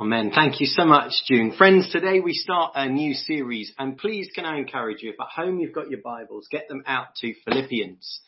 Amen. 0.00 0.32
Thank 0.34 0.60
you 0.60 0.66
so 0.66 0.84
much, 0.84 1.12
June. 1.28 1.52
Friends, 1.56 1.92
today 1.92 2.18
we 2.18 2.32
start 2.32 2.72
a 2.74 2.88
new 2.88 3.14
series 3.14 3.72
and 3.78 3.96
please 3.96 4.28
can 4.34 4.44
I 4.44 4.58
encourage 4.58 5.04
you, 5.04 5.10
if 5.10 5.20
at 5.20 5.28
home 5.28 5.60
you've 5.60 5.72
got 5.72 5.88
your 5.88 6.00
Bibles, 6.02 6.48
get 6.50 6.66
them 6.68 6.82
out 6.84 7.14
to 7.20 7.32
Philippians. 7.44 8.20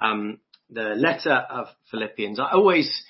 Um, 0.00 0.40
the 0.68 0.96
letter 0.96 1.34
of 1.48 1.68
Philippians. 1.92 2.40
I 2.40 2.50
always 2.50 3.04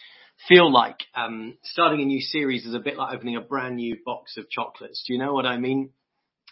feel 0.47 0.71
like 0.71 0.99
um, 1.15 1.57
starting 1.63 2.03
a 2.03 2.05
new 2.05 2.21
series 2.21 2.67
is 2.67 2.75
a 2.75 2.81
bit 2.81 2.99
like 2.99 3.15
opening 3.15 3.37
a 3.37 3.41
brand 3.41 3.77
new 3.77 3.97
box 4.05 4.37
of 4.37 4.51
chocolates. 4.51 5.03
Do 5.07 5.15
you 5.15 5.19
know 5.19 5.33
what 5.33 5.47
I 5.47 5.57
mean? 5.57 5.89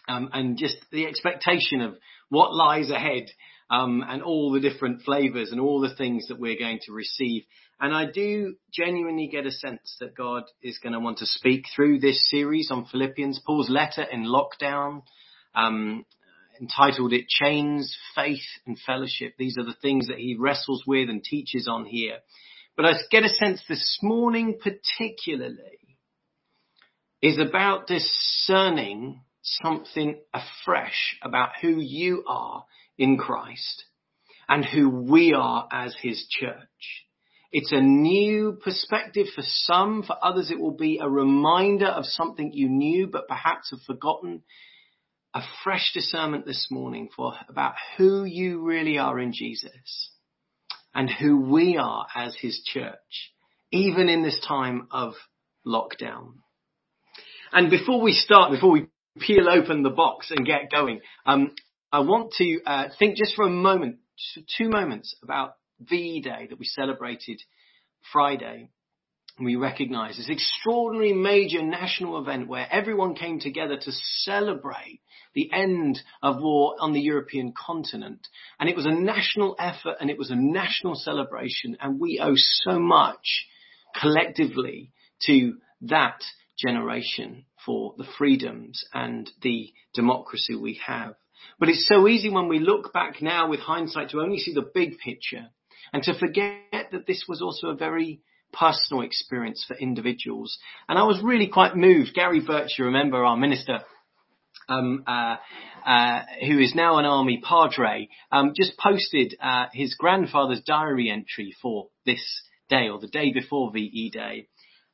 Um, 0.07 0.31
and 0.33 0.57
just 0.57 0.77
the 0.91 1.05
expectation 1.05 1.81
of 1.81 1.95
what 2.29 2.55
lies 2.55 2.89
ahead 2.89 3.27
um, 3.71 4.03
and 4.07 4.21
all 4.21 4.51
the 4.51 4.59
different 4.59 5.01
flavors 5.03 5.51
and 5.51 5.61
all 5.61 5.79
the 5.79 5.95
things 5.95 6.27
that 6.27 6.39
we're 6.39 6.59
going 6.59 6.79
to 6.83 6.91
receive. 6.91 7.43
And 7.79 7.95
I 7.95 8.05
do 8.05 8.55
genuinely 8.71 9.27
get 9.27 9.45
a 9.45 9.51
sense 9.51 9.95
that 10.01 10.15
God 10.15 10.43
is 10.61 10.77
going 10.77 10.93
to 10.93 10.99
want 10.99 11.19
to 11.19 11.25
speak 11.25 11.65
through 11.73 11.99
this 11.99 12.29
series 12.29 12.69
on 12.69 12.85
Philippians. 12.85 13.41
Paul's 13.45 13.69
letter 13.69 14.03
in 14.03 14.25
lockdown, 14.25 15.03
um, 15.55 16.05
entitled 16.59 17.13
it 17.13 17.27
Chains, 17.29 17.95
Faith 18.13 18.43
and 18.67 18.77
Fellowship. 18.85 19.35
These 19.39 19.57
are 19.57 19.65
the 19.65 19.77
things 19.81 20.07
that 20.07 20.19
he 20.19 20.35
wrestles 20.37 20.83
with 20.85 21.09
and 21.09 21.23
teaches 21.23 21.67
on 21.67 21.85
here. 21.85 22.17
But 22.75 22.85
I 22.85 22.93
get 23.09 23.23
a 23.23 23.29
sense 23.29 23.63
this 23.69 23.99
morning 24.03 24.59
particularly 24.61 25.97
is 27.21 27.39
about 27.39 27.87
discerning 27.87 29.21
something 29.41 30.19
afresh 30.33 31.17
about 31.23 31.51
who 31.61 31.77
you 31.79 32.23
are 32.27 32.65
in 32.97 33.17
Christ 33.17 33.85
and 34.47 34.65
who 34.65 34.89
we 34.89 35.33
are 35.33 35.67
as 35.71 35.95
his 36.01 36.27
church. 36.29 37.05
It's 37.51 37.71
a 37.71 37.81
new 37.81 38.57
perspective 38.63 39.27
for 39.35 39.43
some. 39.45 40.03
For 40.03 40.15
others, 40.21 40.51
it 40.51 40.59
will 40.59 40.75
be 40.75 40.99
a 41.01 41.09
reminder 41.09 41.87
of 41.87 42.05
something 42.05 42.51
you 42.53 42.69
knew, 42.69 43.07
but 43.07 43.27
perhaps 43.27 43.71
have 43.71 43.81
forgotten. 43.85 44.43
A 45.33 45.41
fresh 45.63 45.91
discernment 45.93 46.45
this 46.45 46.67
morning 46.69 47.07
for 47.15 47.33
about 47.47 47.75
who 47.97 48.25
you 48.25 48.61
really 48.61 48.97
are 48.97 49.17
in 49.17 49.31
Jesus 49.31 50.11
and 50.93 51.09
who 51.09 51.39
we 51.39 51.77
are 51.77 52.05
as 52.13 52.35
his 52.35 52.61
church, 52.65 53.31
even 53.71 54.09
in 54.09 54.23
this 54.23 54.45
time 54.45 54.87
of 54.91 55.13
lockdown. 55.65 56.33
And 57.53 57.69
before 57.69 58.01
we 58.01 58.11
start, 58.11 58.51
before 58.51 58.71
we 58.71 58.87
peel 59.19 59.47
open 59.49 59.83
the 59.83 59.89
box 59.89 60.31
and 60.31 60.45
get 60.45 60.71
going, 60.71 60.99
um, 61.25 61.55
I 61.93 61.99
want 61.99 62.31
to 62.37 62.61
uh, 62.65 62.87
think 62.97 63.17
just 63.17 63.35
for 63.35 63.45
a 63.45 63.49
moment, 63.49 63.97
just 64.17 64.47
two 64.57 64.69
moments 64.69 65.13
about 65.21 65.55
VE 65.81 66.21
Day 66.21 66.47
that 66.49 66.57
we 66.57 66.65
celebrated 66.65 67.41
Friday. 68.13 68.69
We 69.39 69.55
recognize 69.55 70.17
this 70.17 70.29
extraordinary 70.29 71.13
major 71.13 71.61
national 71.61 72.17
event 72.19 72.47
where 72.47 72.67
everyone 72.71 73.15
came 73.15 73.39
together 73.39 73.75
to 73.75 73.91
celebrate 73.91 75.01
the 75.33 75.51
end 75.51 75.99
of 76.21 76.41
war 76.41 76.75
on 76.79 76.93
the 76.93 77.01
European 77.01 77.53
continent. 77.53 78.25
And 78.59 78.69
it 78.69 78.75
was 78.75 78.85
a 78.85 78.91
national 78.91 79.55
effort 79.59 79.97
and 79.99 80.09
it 80.09 80.17
was 80.17 80.31
a 80.31 80.35
national 80.35 80.95
celebration. 80.95 81.75
And 81.81 81.99
we 81.99 82.19
owe 82.23 82.35
so 82.35 82.79
much 82.79 83.47
collectively 83.99 84.91
to 85.27 85.55
that 85.81 86.21
generation 86.57 87.45
for 87.65 87.95
the 87.97 88.07
freedoms 88.17 88.83
and 88.93 89.29
the 89.41 89.73
democracy 89.93 90.55
we 90.55 90.79
have. 90.85 91.15
But 91.59 91.69
it's 91.69 91.87
so 91.87 92.07
easy 92.07 92.29
when 92.29 92.47
we 92.47 92.59
look 92.59 92.93
back 92.93 93.21
now 93.21 93.49
with 93.49 93.59
hindsight 93.59 94.09
to 94.09 94.21
only 94.21 94.37
see 94.37 94.53
the 94.53 94.69
big 94.73 94.97
picture 94.99 95.47
and 95.93 96.03
to 96.03 96.17
forget 96.17 96.89
that 96.91 97.07
this 97.07 97.25
was 97.27 97.41
also 97.41 97.67
a 97.67 97.75
very 97.75 98.21
personal 98.53 99.03
experience 99.03 99.63
for 99.67 99.75
individuals. 99.77 100.57
And 100.87 100.97
I 100.97 101.03
was 101.03 101.21
really 101.23 101.47
quite 101.47 101.75
moved. 101.75 102.13
Gary 102.13 102.41
Birch, 102.41 102.71
you 102.77 102.85
remember 102.85 103.23
our 103.23 103.37
minister, 103.37 103.79
um, 104.67 105.03
uh, 105.07 105.37
uh, 105.85 106.21
who 106.47 106.59
is 106.59 106.75
now 106.75 106.97
an 106.97 107.05
army 107.05 107.41
padre, 107.43 108.09
um, 108.31 108.53
just 108.55 108.77
posted 108.77 109.35
uh, 109.41 109.65
his 109.73 109.95
grandfather's 109.95 110.61
diary 110.61 111.09
entry 111.09 111.55
for 111.61 111.87
this 112.05 112.23
day 112.69 112.89
or 112.89 112.99
the 112.99 113.07
day 113.07 113.31
before 113.33 113.71
VE 113.71 114.11
Day. 114.11 114.47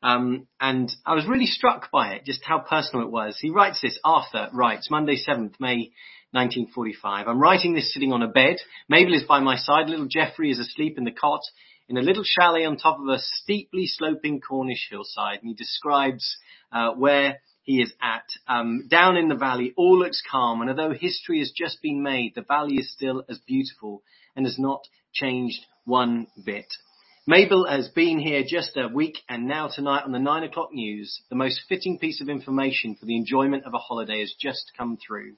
Um, 0.04 0.48
and 0.62 0.92
I 1.06 1.16
was 1.16 1.28
really 1.28 1.48
struck 1.48 1.90
by 1.92 2.14
it, 2.14 2.26
just 2.26 2.44
how 2.44 2.60
personal 2.60 3.06
it 3.06 3.12
was. 3.12 3.38
He 3.40 3.50
writes 3.50 3.82
this, 3.82 4.00
Arthur 4.04 4.50
writes, 4.54 4.92
Monday 4.92 5.18
7th 5.18 5.56
May 5.60 5.92
1945. 6.32 7.28
I'm 7.28 7.40
writing 7.40 7.74
this 7.74 7.94
sitting 7.94 8.12
on 8.12 8.22
a 8.22 8.28
bed. 8.28 8.58
Mabel 8.90 9.14
is 9.14 9.24
by 9.24 9.40
my 9.40 9.56
side. 9.56 9.90
Little 9.90 10.08
Geoffrey 10.08 10.52
is 10.52 10.60
asleep 10.60 10.98
in 10.98 11.04
the 11.06 11.12
cot 11.12 11.42
in 11.90 11.98
a 11.98 12.02
little 12.02 12.24
chalet 12.24 12.66
on 12.66 12.78
top 12.78 13.00
of 13.00 13.08
a 13.08 13.20
steeply 13.20 13.88
sloping 13.88 14.42
Cornish 14.42 14.88
hillside. 14.90 15.40
And 15.40 15.50
he 15.50 15.54
describes 15.54 16.38
uh, 16.72 16.92
where 16.92 17.40
he 17.64 17.82
is 17.82 17.94
at. 18.02 18.26
Um, 18.48 18.88
down 18.90 19.18
in 19.18 19.30
the 19.30 19.36
valley, 19.36 19.74
all 19.78 20.00
looks 20.00 20.22
calm. 20.30 20.62
And 20.62 20.70
although 20.70 20.94
history 20.94 21.40
has 21.40 21.52
just 21.56 21.82
been 21.82 22.04
made, 22.04 22.34
the 22.36 22.42
valley 22.42 22.76
is 22.76 22.92
still 22.92 23.24
as 23.30 23.40
beautiful 23.40 24.04
and 24.36 24.46
has 24.46 24.60
not 24.60 24.82
changed 25.14 25.60
one 25.86 26.28
bit. 26.46 26.68
Mabel 27.26 27.68
has 27.68 27.90
been 27.90 28.20
here 28.20 28.44
just 28.48 28.78
a 28.78 28.88
week 28.88 29.18
and 29.28 29.48
now 29.48 29.68
tonight 29.68 30.04
on 30.06 30.14
the 30.14 30.20
nine 30.20 30.44
o'clock 30.44 30.70
news, 30.72 31.22
the 31.30 31.36
most 31.36 31.62
fitting 31.68 32.00
piece 32.00 32.22
of 32.22 32.30
information 32.30 32.96
for 32.96 33.06
the 33.06 33.18
enjoyment 33.18 33.66
of 33.66 33.74
a 33.74 33.78
holiday 33.78 34.22
has 34.22 34.34
just 34.40 34.72
come 34.78 34.98
through. 35.06 35.36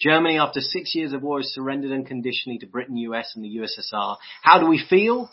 Germany, 0.00 0.38
after 0.38 0.60
six 0.60 0.94
years 0.94 1.12
of 1.12 1.22
war, 1.22 1.40
has 1.40 1.48
surrendered 1.48 1.92
unconditionally 1.92 2.58
to 2.58 2.66
Britain, 2.66 2.96
US 2.98 3.32
and 3.34 3.44
the 3.44 3.56
USSR. 3.56 4.16
How 4.42 4.60
do 4.60 4.66
we 4.66 4.82
feel? 4.88 5.30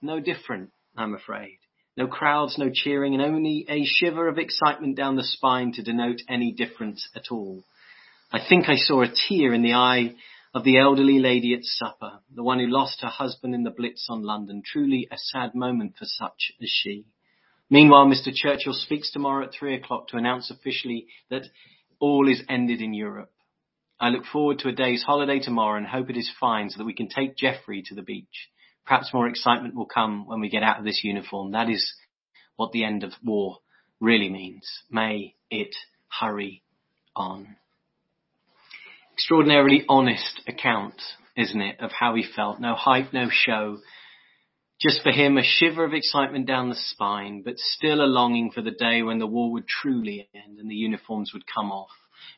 No 0.00 0.20
different, 0.20 0.70
I'm 0.96 1.14
afraid. 1.14 1.58
No 1.96 2.06
crowds, 2.06 2.56
no 2.58 2.70
cheering, 2.72 3.14
and 3.14 3.22
only 3.22 3.66
a 3.68 3.84
shiver 3.84 4.28
of 4.28 4.38
excitement 4.38 4.96
down 4.96 5.16
the 5.16 5.24
spine 5.24 5.72
to 5.72 5.82
denote 5.82 6.22
any 6.28 6.52
difference 6.52 7.08
at 7.14 7.30
all. 7.30 7.64
I 8.32 8.40
think 8.48 8.68
I 8.68 8.76
saw 8.76 9.02
a 9.02 9.12
tear 9.28 9.52
in 9.54 9.62
the 9.62 9.74
eye 9.74 10.14
of 10.54 10.64
the 10.64 10.78
elderly 10.78 11.18
lady 11.18 11.54
at 11.54 11.64
supper, 11.64 12.20
the 12.32 12.42
one 12.42 12.60
who 12.60 12.66
lost 12.66 13.00
her 13.02 13.08
husband 13.08 13.54
in 13.54 13.64
the 13.64 13.70
Blitz 13.70 14.06
on 14.08 14.22
London. 14.22 14.62
Truly 14.64 15.08
a 15.10 15.16
sad 15.18 15.54
moment 15.54 15.94
for 15.98 16.04
such 16.04 16.52
as 16.62 16.68
she. 16.68 17.06
Meanwhile, 17.70 18.06
Mr. 18.06 18.32
Churchill 18.32 18.72
speaks 18.72 19.10
tomorrow 19.10 19.46
at 19.46 19.52
three 19.52 19.74
o'clock 19.74 20.08
to 20.08 20.16
announce 20.16 20.50
officially 20.50 21.06
that 21.30 21.46
all 21.98 22.28
is 22.28 22.42
ended 22.48 22.80
in 22.80 22.94
Europe. 22.94 23.30
I 24.00 24.08
look 24.08 24.24
forward 24.24 24.58
to 24.60 24.68
a 24.68 24.72
day's 24.72 25.02
holiday 25.02 25.38
tomorrow 25.38 25.78
and 25.78 25.86
hope 25.86 26.10
it 26.10 26.16
is 26.16 26.30
fine 26.40 26.70
so 26.70 26.78
that 26.78 26.84
we 26.84 26.94
can 26.94 27.08
take 27.08 27.36
Geoffrey 27.36 27.82
to 27.86 27.94
the 27.94 28.02
beach. 28.02 28.50
Perhaps 28.84 29.14
more 29.14 29.28
excitement 29.28 29.74
will 29.74 29.86
come 29.86 30.26
when 30.26 30.40
we 30.40 30.48
get 30.50 30.62
out 30.62 30.78
of 30.78 30.84
this 30.84 31.02
uniform. 31.04 31.52
That 31.52 31.70
is 31.70 31.94
what 32.56 32.72
the 32.72 32.84
end 32.84 33.02
of 33.02 33.12
war 33.24 33.58
really 34.00 34.28
means. 34.28 34.68
May 34.90 35.34
it 35.50 35.74
hurry 36.08 36.62
on. 37.16 37.56
Extraordinarily 39.14 39.84
honest 39.88 40.40
account, 40.46 41.00
isn't 41.36 41.60
it, 41.60 41.80
of 41.80 41.92
how 41.92 42.14
he 42.14 42.24
felt. 42.24 42.60
No 42.60 42.74
hype, 42.74 43.12
no 43.12 43.28
show. 43.30 43.78
Just 44.80 45.02
for 45.02 45.12
him, 45.12 45.38
a 45.38 45.42
shiver 45.42 45.84
of 45.84 45.94
excitement 45.94 46.46
down 46.46 46.68
the 46.68 46.74
spine, 46.74 47.42
but 47.44 47.58
still 47.58 48.00
a 48.00 48.06
longing 48.06 48.50
for 48.50 48.60
the 48.60 48.72
day 48.72 49.02
when 49.02 49.18
the 49.18 49.26
war 49.26 49.52
would 49.52 49.66
truly 49.66 50.28
end 50.34 50.58
and 50.58 50.70
the 50.70 50.74
uniforms 50.74 51.32
would 51.32 51.44
come 51.46 51.70
off. 51.70 51.90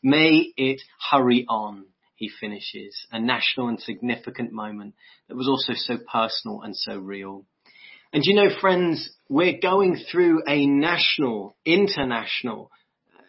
May 0.02 0.52
it 0.56 0.82
hurry 1.10 1.46
on, 1.48 1.86
he 2.14 2.28
finishes, 2.28 3.06
a 3.10 3.18
national 3.18 3.68
and 3.68 3.80
significant 3.80 4.52
moment 4.52 4.94
that 5.28 5.36
was 5.36 5.48
also 5.48 5.72
so 5.74 5.98
personal 6.10 6.62
and 6.62 6.76
so 6.76 6.98
real. 6.98 7.46
And 8.12 8.24
you 8.24 8.34
know, 8.34 8.50
friends, 8.60 9.10
we're 9.28 9.58
going 9.60 9.96
through 10.10 10.42
a 10.46 10.66
national, 10.66 11.56
international, 11.64 12.70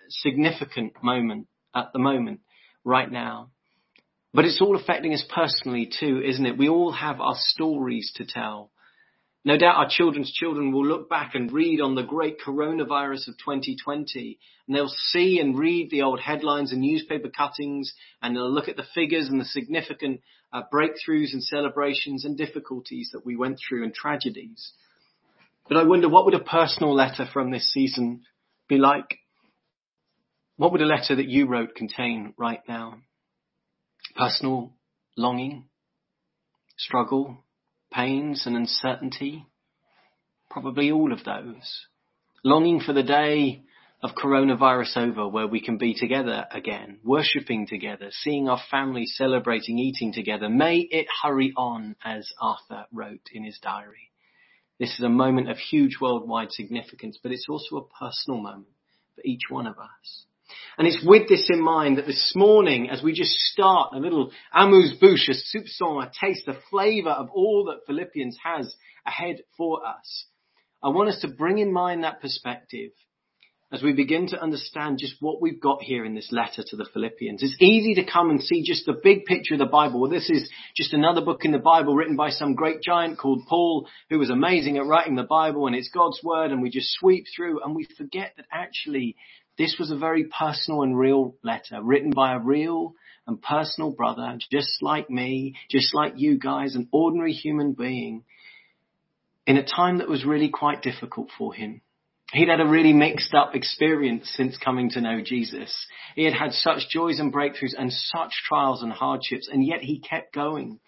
significant 0.10 0.94
moment 1.02 1.48
at 1.76 1.92
the 1.94 2.00
moment, 2.00 2.42
right 2.84 3.12
now. 3.12 3.52
But 4.34 4.46
it's 4.46 4.62
all 4.62 4.76
affecting 4.76 5.14
us 5.14 5.26
personally 5.34 5.92
too, 6.00 6.22
isn't 6.24 6.46
it? 6.46 6.58
We 6.58 6.70
all 6.70 6.92
have 6.92 7.20
our 7.20 7.36
stories 7.38 8.12
to 8.16 8.26
tell. 8.26 8.72
No 9.48 9.56
doubt 9.56 9.78
our 9.78 9.88
children's 9.90 10.34
children 10.34 10.74
will 10.74 10.86
look 10.86 11.10
back 11.10 11.34
and 11.34 11.50
read 11.50 11.80
on 11.80 11.96
the 11.96 12.04
great 12.04 12.38
coronavirus 12.38 13.30
of 13.30 13.38
2020 13.38 14.38
and 14.68 14.76
they'll 14.76 14.94
see 15.14 15.40
and 15.40 15.58
read 15.58 15.90
the 15.90 16.02
old 16.02 16.20
headlines 16.20 16.74
and 16.74 16.82
newspaper 16.82 17.30
cuttings 17.30 17.94
and 18.22 18.36
they'll 18.36 18.52
look 18.52 18.68
at 18.68 18.76
the 18.76 18.84
figures 18.94 19.30
and 19.30 19.40
the 19.40 19.46
significant 19.46 20.20
uh, 20.52 20.64
breakthroughs 20.70 21.32
and 21.32 21.42
celebrations 21.42 22.26
and 22.26 22.38
difficulties 22.38 23.12
that 23.14 23.26
we 23.26 23.38
went 23.38 23.58
through 23.58 23.86
and 23.86 23.94
tragedies. 23.94 24.74
But 25.70 25.78
I 25.78 25.84
wonder 25.84 26.10
what 26.10 26.26
would 26.26 26.34
a 26.34 26.44
personal 26.44 26.94
letter 26.94 27.26
from 27.32 27.50
this 27.50 27.72
season 27.72 28.24
be 28.68 28.78
like? 28.78 29.20
What 30.58 30.74
would 30.74 30.82
a 30.82 30.86
letter 30.86 31.16
that 31.16 31.30
you 31.30 31.48
wrote 31.48 31.74
contain 31.74 32.34
right 32.38 32.64
now? 32.68 32.96
Personal 34.14 34.74
longing, 35.16 35.70
struggle, 36.76 37.46
pains 37.98 38.46
and 38.46 38.56
uncertainty? 38.56 39.44
Probably 40.52 40.92
all 40.92 41.12
of 41.12 41.24
those. 41.24 41.88
Longing 42.44 42.80
for 42.80 42.94
the 42.94 43.02
day 43.02 43.64
of 44.04 44.12
coronavirus 44.12 44.98
over 44.98 45.28
where 45.28 45.48
we 45.48 45.60
can 45.60 45.80
be 45.80 45.96
together 45.96 46.46
again, 46.52 47.00
worshipping 47.04 47.66
together, 47.66 48.10
seeing 48.12 48.48
our 48.48 48.60
family 48.70 49.08
celebrating, 49.08 49.80
eating 49.80 50.14
together. 50.14 50.48
May 50.48 50.78
it 50.78 51.08
hurry 51.24 51.54
on, 51.58 51.96
as 52.06 52.30
Arthur 52.40 52.86
wrote 52.94 53.30
in 53.34 53.44
his 53.44 53.58
diary. 53.64 54.12
This 54.80 54.94
is 55.00 55.04
a 55.04 55.10
moment 55.10 55.50
of 55.50 55.58
huge 55.58 55.98
worldwide 56.00 56.52
significance, 56.52 57.18
but 57.22 57.32
it's 57.32 57.48
also 57.50 57.78
a 57.78 58.00
personal 58.00 58.40
moment 58.40 58.76
for 59.16 59.22
each 59.26 59.50
one 59.50 59.66
of 59.66 59.80
us. 59.80 60.27
And 60.78 60.88
it's 60.88 61.04
with 61.06 61.28
this 61.28 61.50
in 61.50 61.62
mind 61.62 61.98
that 61.98 62.06
this 62.06 62.34
morning, 62.36 62.90
as 62.90 63.02
we 63.02 63.14
just 63.14 63.32
start 63.32 63.94
a 63.94 64.00
little 64.00 64.32
amuse 64.54 64.96
bouche, 65.02 65.30
a 65.30 65.34
soupçon, 65.34 66.04
a 66.04 66.12
taste, 66.20 66.48
a 66.48 66.58
flavor 66.70 67.10
of 67.10 67.30
all 67.32 67.66
that 67.66 67.86
Philippians 67.86 68.38
has 68.44 68.76
ahead 69.06 69.38
for 69.58 69.86
us, 69.86 70.26
I 70.84 70.90
want 70.90 71.10
us 71.10 71.22
to 71.22 71.28
bring 71.28 71.58
in 71.58 71.74
mind 71.74 72.04
that 72.04 72.22
perspective 72.22 72.92
as 73.72 73.84
we 73.84 73.92
begin 73.92 74.28
to 74.28 74.42
understand 74.42 74.98
just 74.98 75.16
what 75.20 75.42
we've 75.42 75.60
got 75.60 75.82
here 75.82 76.06
in 76.06 76.16
this 76.16 76.32
letter 76.32 76.64
to 76.66 76.76
the 76.78 76.88
Philippians. 76.94 77.44
It's 77.44 77.58
easy 77.60 77.96
to 77.96 78.10
come 78.10 78.30
and 78.30 78.42
see 78.42 78.64
just 78.64 78.86
the 78.86 78.98
big 79.04 79.26
picture 79.26 79.56
of 79.56 79.60
the 79.60 79.66
Bible. 79.66 80.00
Well, 80.00 80.10
this 80.10 80.30
is 80.30 80.50
just 80.76 80.94
another 80.94 81.20
book 81.20 81.44
in 81.44 81.52
the 81.52 81.60
Bible 81.60 81.94
written 81.94 82.16
by 82.16 82.30
some 82.30 82.56
great 82.56 82.82
giant 82.82 83.18
called 83.18 83.42
Paul, 83.50 83.88
who 84.10 84.20
was 84.20 84.30
amazing 84.30 84.78
at 84.78 84.86
writing 84.86 85.16
the 85.16 85.24
Bible 85.24 85.68
and 85.68 85.76
it's 85.76 85.90
God's 85.94 86.24
word 86.24 86.52
and 86.52 86.62
we 86.62 86.70
just 86.70 86.94
sweep 86.94 87.26
through 87.36 87.62
and 87.62 87.76
we 87.76 87.86
forget 87.98 88.34
that 88.38 88.46
actually 88.54 89.18
this 89.58 89.76
was 89.80 89.92
a 89.92 89.98
very 89.98 90.26
personal 90.26 90.84
and 90.84 90.98
real 90.98 91.36
letter 91.44 91.82
written 91.82 92.12
by 92.12 92.34
a 92.34 92.40
real 92.40 92.94
and 93.26 93.42
personal 93.42 93.92
brother, 93.92 94.38
just 94.52 94.82
like 94.82 95.10
me, 95.10 95.56
just 95.70 95.94
like 95.94 96.14
you 96.16 96.38
guys, 96.38 96.76
an 96.76 96.88
ordinary 96.92 97.34
human 97.34 97.74
being 97.74 98.24
in 99.46 99.58
a 99.58 99.66
time 99.66 99.98
that 99.98 100.10
was 100.10 100.26
really 100.26 100.50
quite 100.50 100.82
difficult 100.82 101.30
for 101.38 101.54
him. 101.54 101.82
He'd 102.34 102.50
had 102.50 102.60
a 102.60 102.68
really 102.68 102.92
mixed 102.92 103.34
up 103.34 103.56
experience 103.56 104.30
since 104.36 104.58
coming 104.58 104.90
to 104.92 105.02
know 105.02 105.22
Jesus. 105.22 105.88
He 106.16 106.26
had 106.26 106.34
had 106.34 106.52
such 106.52 106.90
joys 106.90 107.20
and 107.20 107.34
breakthroughs 107.34 107.74
and 107.78 107.92
such 107.92 108.34
trials 108.48 108.84
and 108.84 108.92
hardships, 108.92 109.50
and 109.52 109.66
yet 109.66 109.80
he 109.80 110.00
kept 110.00 110.34
going. 110.34 110.80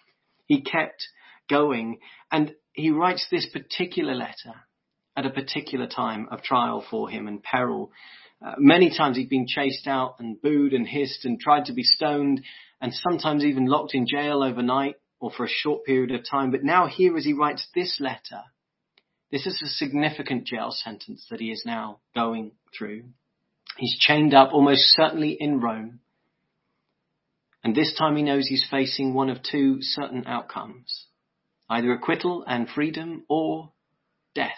He 0.46 0.60
kept 0.60 1.02
going. 1.48 1.98
And 2.30 2.54
he 2.72 2.90
writes 2.90 3.26
this 3.30 3.46
particular 3.46 4.14
letter 4.14 4.54
at 5.16 5.24
a 5.24 5.30
particular 5.30 5.86
time 5.86 6.28
of 6.30 6.42
trial 6.42 6.84
for 6.90 7.08
him 7.08 7.26
and 7.26 7.42
peril. 7.42 7.90
Uh, 8.44 8.54
many 8.58 8.90
times 8.96 9.16
he'd 9.16 9.28
been 9.28 9.46
chased 9.46 9.86
out 9.86 10.16
and 10.18 10.40
booed 10.40 10.72
and 10.72 10.88
hissed 10.88 11.24
and 11.24 11.38
tried 11.38 11.66
to 11.66 11.74
be 11.74 11.82
stoned 11.82 12.42
and 12.80 12.92
sometimes 12.94 13.44
even 13.44 13.66
locked 13.66 13.94
in 13.94 14.06
jail 14.06 14.42
overnight 14.42 14.96
or 15.18 15.30
for 15.30 15.44
a 15.44 15.48
short 15.48 15.84
period 15.84 16.10
of 16.10 16.24
time. 16.28 16.50
But 16.50 16.64
now 16.64 16.86
here 16.86 17.16
as 17.16 17.24
he 17.24 17.34
writes 17.34 17.68
this 17.74 17.98
letter, 18.00 18.42
this 19.30 19.46
is 19.46 19.60
a 19.62 19.68
significant 19.68 20.46
jail 20.46 20.70
sentence 20.70 21.26
that 21.30 21.40
he 21.40 21.50
is 21.50 21.64
now 21.66 21.98
going 22.14 22.52
through. 22.76 23.04
He's 23.76 23.98
chained 23.98 24.34
up 24.34 24.52
almost 24.52 24.94
certainly 24.94 25.36
in 25.38 25.60
Rome. 25.60 26.00
And 27.62 27.74
this 27.74 27.94
time 27.96 28.16
he 28.16 28.22
knows 28.22 28.46
he's 28.46 28.66
facing 28.68 29.12
one 29.12 29.28
of 29.28 29.42
two 29.42 29.78
certain 29.82 30.26
outcomes. 30.26 31.06
Either 31.68 31.92
acquittal 31.92 32.42
and 32.46 32.68
freedom 32.68 33.24
or 33.28 33.70
death. 34.34 34.50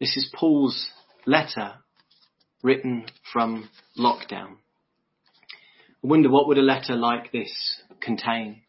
This 0.00 0.16
is 0.16 0.30
Paul's 0.34 0.90
letter 1.26 1.74
written 2.62 3.06
from 3.32 3.68
lockdown. 3.98 4.56
I 6.02 6.06
wonder 6.06 6.30
what 6.30 6.48
would 6.48 6.58
a 6.58 6.62
letter 6.62 6.96
like 6.96 7.32
this 7.32 7.80
contain? 8.00 8.62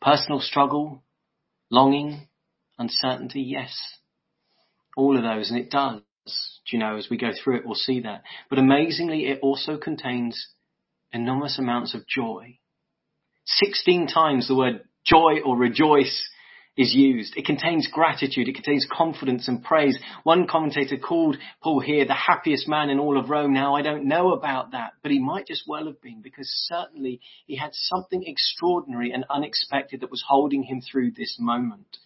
Personal 0.00 0.40
struggle, 0.40 1.02
longing, 1.70 2.28
uncertainty? 2.78 3.42
Yes. 3.42 3.76
All 4.96 5.16
of 5.16 5.22
those, 5.22 5.50
and 5.50 5.58
it 5.58 5.70
does. 5.70 6.00
Do 6.26 6.76
you 6.76 6.78
know, 6.78 6.96
as 6.96 7.08
we 7.10 7.18
go 7.18 7.30
through 7.32 7.58
it, 7.58 7.66
we'll 7.66 7.74
see 7.74 8.00
that. 8.00 8.22
But 8.48 8.58
amazingly, 8.58 9.26
it 9.26 9.40
also 9.42 9.76
contains 9.76 10.48
enormous 11.12 11.58
amounts 11.58 11.94
of 11.94 12.06
joy. 12.06 12.58
16 13.46 14.06
times 14.06 14.48
the 14.48 14.54
word 14.54 14.82
joy 15.04 15.40
or 15.44 15.56
rejoice 15.56 16.28
is 16.76 16.92
used. 16.94 17.36
It 17.36 17.46
contains 17.46 17.88
gratitude. 17.90 18.48
It 18.48 18.54
contains 18.54 18.86
confidence 18.90 19.46
and 19.46 19.62
praise. 19.62 19.98
One 20.24 20.46
commentator 20.46 20.96
called 20.96 21.36
Paul 21.62 21.80
here 21.80 22.04
the 22.04 22.14
happiest 22.14 22.68
man 22.68 22.90
in 22.90 22.98
all 22.98 23.18
of 23.18 23.30
Rome. 23.30 23.54
Now 23.54 23.76
I 23.76 23.82
don't 23.82 24.08
know 24.08 24.32
about 24.32 24.72
that, 24.72 24.94
but 25.02 25.12
he 25.12 25.20
might 25.20 25.46
just 25.46 25.64
well 25.68 25.86
have 25.86 26.00
been 26.02 26.20
because 26.20 26.48
certainly 26.68 27.20
he 27.46 27.56
had 27.56 27.70
something 27.72 28.24
extraordinary 28.26 29.12
and 29.12 29.24
unexpected 29.30 30.00
that 30.00 30.10
was 30.10 30.24
holding 30.26 30.64
him 30.64 30.80
through 30.80 31.12
this 31.12 31.36
moment 31.38 31.98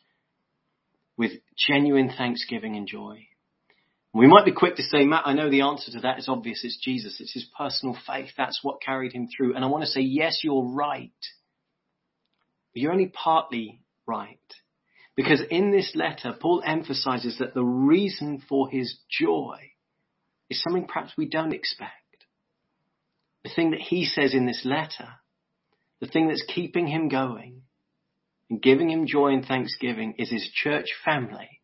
with 1.16 1.32
genuine 1.56 2.12
thanksgiving 2.16 2.76
and 2.76 2.86
joy. 2.86 3.26
We 4.14 4.26
might 4.26 4.44
be 4.44 4.52
quick 4.52 4.76
to 4.76 4.82
say, 4.82 5.04
Matt, 5.04 5.26
I 5.26 5.34
know 5.34 5.50
the 5.50 5.62
answer 5.62 5.92
to 5.92 6.00
that 6.00 6.18
is 6.18 6.28
obvious. 6.28 6.62
It's 6.64 6.78
Jesus. 6.82 7.20
It's 7.20 7.32
his 7.32 7.46
personal 7.56 7.96
faith. 8.06 8.30
That's 8.36 8.60
what 8.62 8.82
carried 8.82 9.12
him 9.12 9.28
through. 9.34 9.54
And 9.54 9.64
I 9.64 9.68
want 9.68 9.84
to 9.84 9.90
say, 9.90 10.00
yes, 10.00 10.40
you're 10.42 10.64
right. 10.64 11.12
But 12.72 12.82
you're 12.82 12.92
only 12.92 13.12
partly 13.12 13.80
right. 14.08 14.38
Because 15.16 15.42
in 15.50 15.70
this 15.70 15.92
letter, 15.94 16.36
Paul 16.40 16.62
emphasizes 16.64 17.38
that 17.38 17.54
the 17.54 17.64
reason 17.64 18.42
for 18.48 18.68
his 18.70 18.98
joy 19.10 19.58
is 20.48 20.62
something 20.62 20.86
perhaps 20.86 21.12
we 21.16 21.28
don't 21.28 21.52
expect. 21.52 21.92
The 23.44 23.50
thing 23.54 23.72
that 23.72 23.80
he 23.80 24.04
says 24.04 24.34
in 24.34 24.46
this 24.46 24.62
letter, 24.64 25.08
the 26.00 26.06
thing 26.06 26.28
that's 26.28 26.44
keeping 26.54 26.86
him 26.86 27.08
going, 27.08 27.62
and 28.50 28.62
giving 28.62 28.90
him 28.90 29.06
joy 29.06 29.32
and 29.32 29.44
thanksgiving 29.44 30.14
is 30.18 30.30
his 30.30 30.48
church 30.54 30.86
family, 31.04 31.60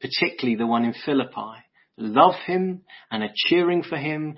particularly 0.00 0.56
the 0.56 0.66
one 0.66 0.84
in 0.84 0.94
Philippi, 1.04 1.62
love 1.96 2.34
him 2.46 2.82
and 3.10 3.22
are 3.22 3.32
cheering 3.34 3.82
for 3.82 3.96
him 3.96 4.36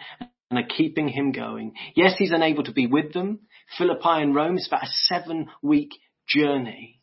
and 0.50 0.58
are 0.58 0.76
keeping 0.76 1.08
him 1.08 1.32
going. 1.32 1.72
Yes, 1.94 2.14
he's 2.18 2.30
unable 2.30 2.64
to 2.64 2.72
be 2.72 2.86
with 2.86 3.12
them. 3.12 3.40
Philippi 3.78 4.22
and 4.22 4.34
Rome 4.34 4.58
is 4.58 4.68
about 4.68 4.84
a 4.84 4.92
seven 5.08 5.48
week 5.62 5.90
journey. 6.28 7.00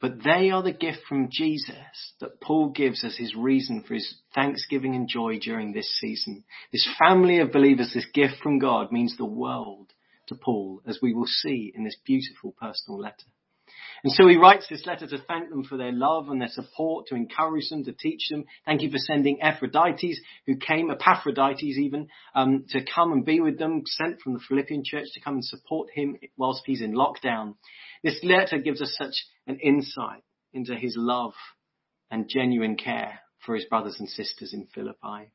But 0.00 0.24
they 0.24 0.50
are 0.50 0.62
the 0.62 0.72
gift 0.72 1.00
from 1.06 1.28
Jesus 1.30 2.14
that 2.20 2.40
Paul 2.40 2.70
gives 2.70 3.04
as 3.04 3.16
his 3.16 3.34
reason 3.34 3.82
for 3.86 3.94
his 3.94 4.14
thanksgiving 4.34 4.94
and 4.94 5.06
joy 5.06 5.38
during 5.38 5.72
this 5.72 5.94
season. 6.00 6.44
This 6.72 6.88
family 6.98 7.40
of 7.40 7.52
believers, 7.52 7.92
this 7.92 8.06
gift 8.14 8.36
from 8.42 8.58
God 8.58 8.92
means 8.92 9.16
the 9.16 9.26
world 9.26 9.92
to 10.28 10.34
Paul, 10.34 10.80
as 10.86 11.00
we 11.02 11.12
will 11.12 11.26
see 11.26 11.72
in 11.74 11.84
this 11.84 11.96
beautiful 12.04 12.54
personal 12.58 12.98
letter. 12.98 13.26
And 14.02 14.12
so 14.12 14.26
he 14.26 14.36
writes 14.36 14.66
this 14.68 14.86
letter 14.86 15.06
to 15.06 15.18
thank 15.28 15.50
them 15.50 15.64
for 15.64 15.76
their 15.76 15.92
love 15.92 16.28
and 16.28 16.40
their 16.40 16.48
support, 16.48 17.06
to 17.08 17.14
encourage 17.14 17.68
them, 17.68 17.84
to 17.84 17.92
teach 17.92 18.28
them. 18.30 18.46
Thank 18.64 18.82
you 18.82 18.90
for 18.90 18.98
sending 18.98 19.42
Epaphroditus, 19.42 20.18
who 20.46 20.56
came, 20.56 20.90
Epaphroditus 20.90 21.76
even, 21.76 22.08
um, 22.34 22.64
to 22.70 22.80
come 22.82 23.12
and 23.12 23.24
be 23.24 23.40
with 23.40 23.58
them, 23.58 23.82
sent 23.84 24.20
from 24.20 24.32
the 24.32 24.40
Philippian 24.48 24.82
church 24.84 25.08
to 25.12 25.20
come 25.20 25.34
and 25.34 25.44
support 25.44 25.90
him 25.94 26.16
whilst 26.36 26.62
he's 26.64 26.80
in 26.80 26.94
lockdown. 26.94 27.56
This 28.02 28.20
letter 28.22 28.58
gives 28.58 28.80
us 28.80 28.94
such 28.96 29.26
an 29.46 29.58
insight 29.58 30.22
into 30.52 30.74
his 30.74 30.96
love 30.96 31.34
and 32.10 32.28
genuine 32.28 32.76
care 32.76 33.20
for 33.44 33.54
his 33.54 33.64
brothers 33.66 33.96
and 33.98 34.08
sisters 34.08 34.52
in 34.52 34.66
Philippi. 34.74 35.32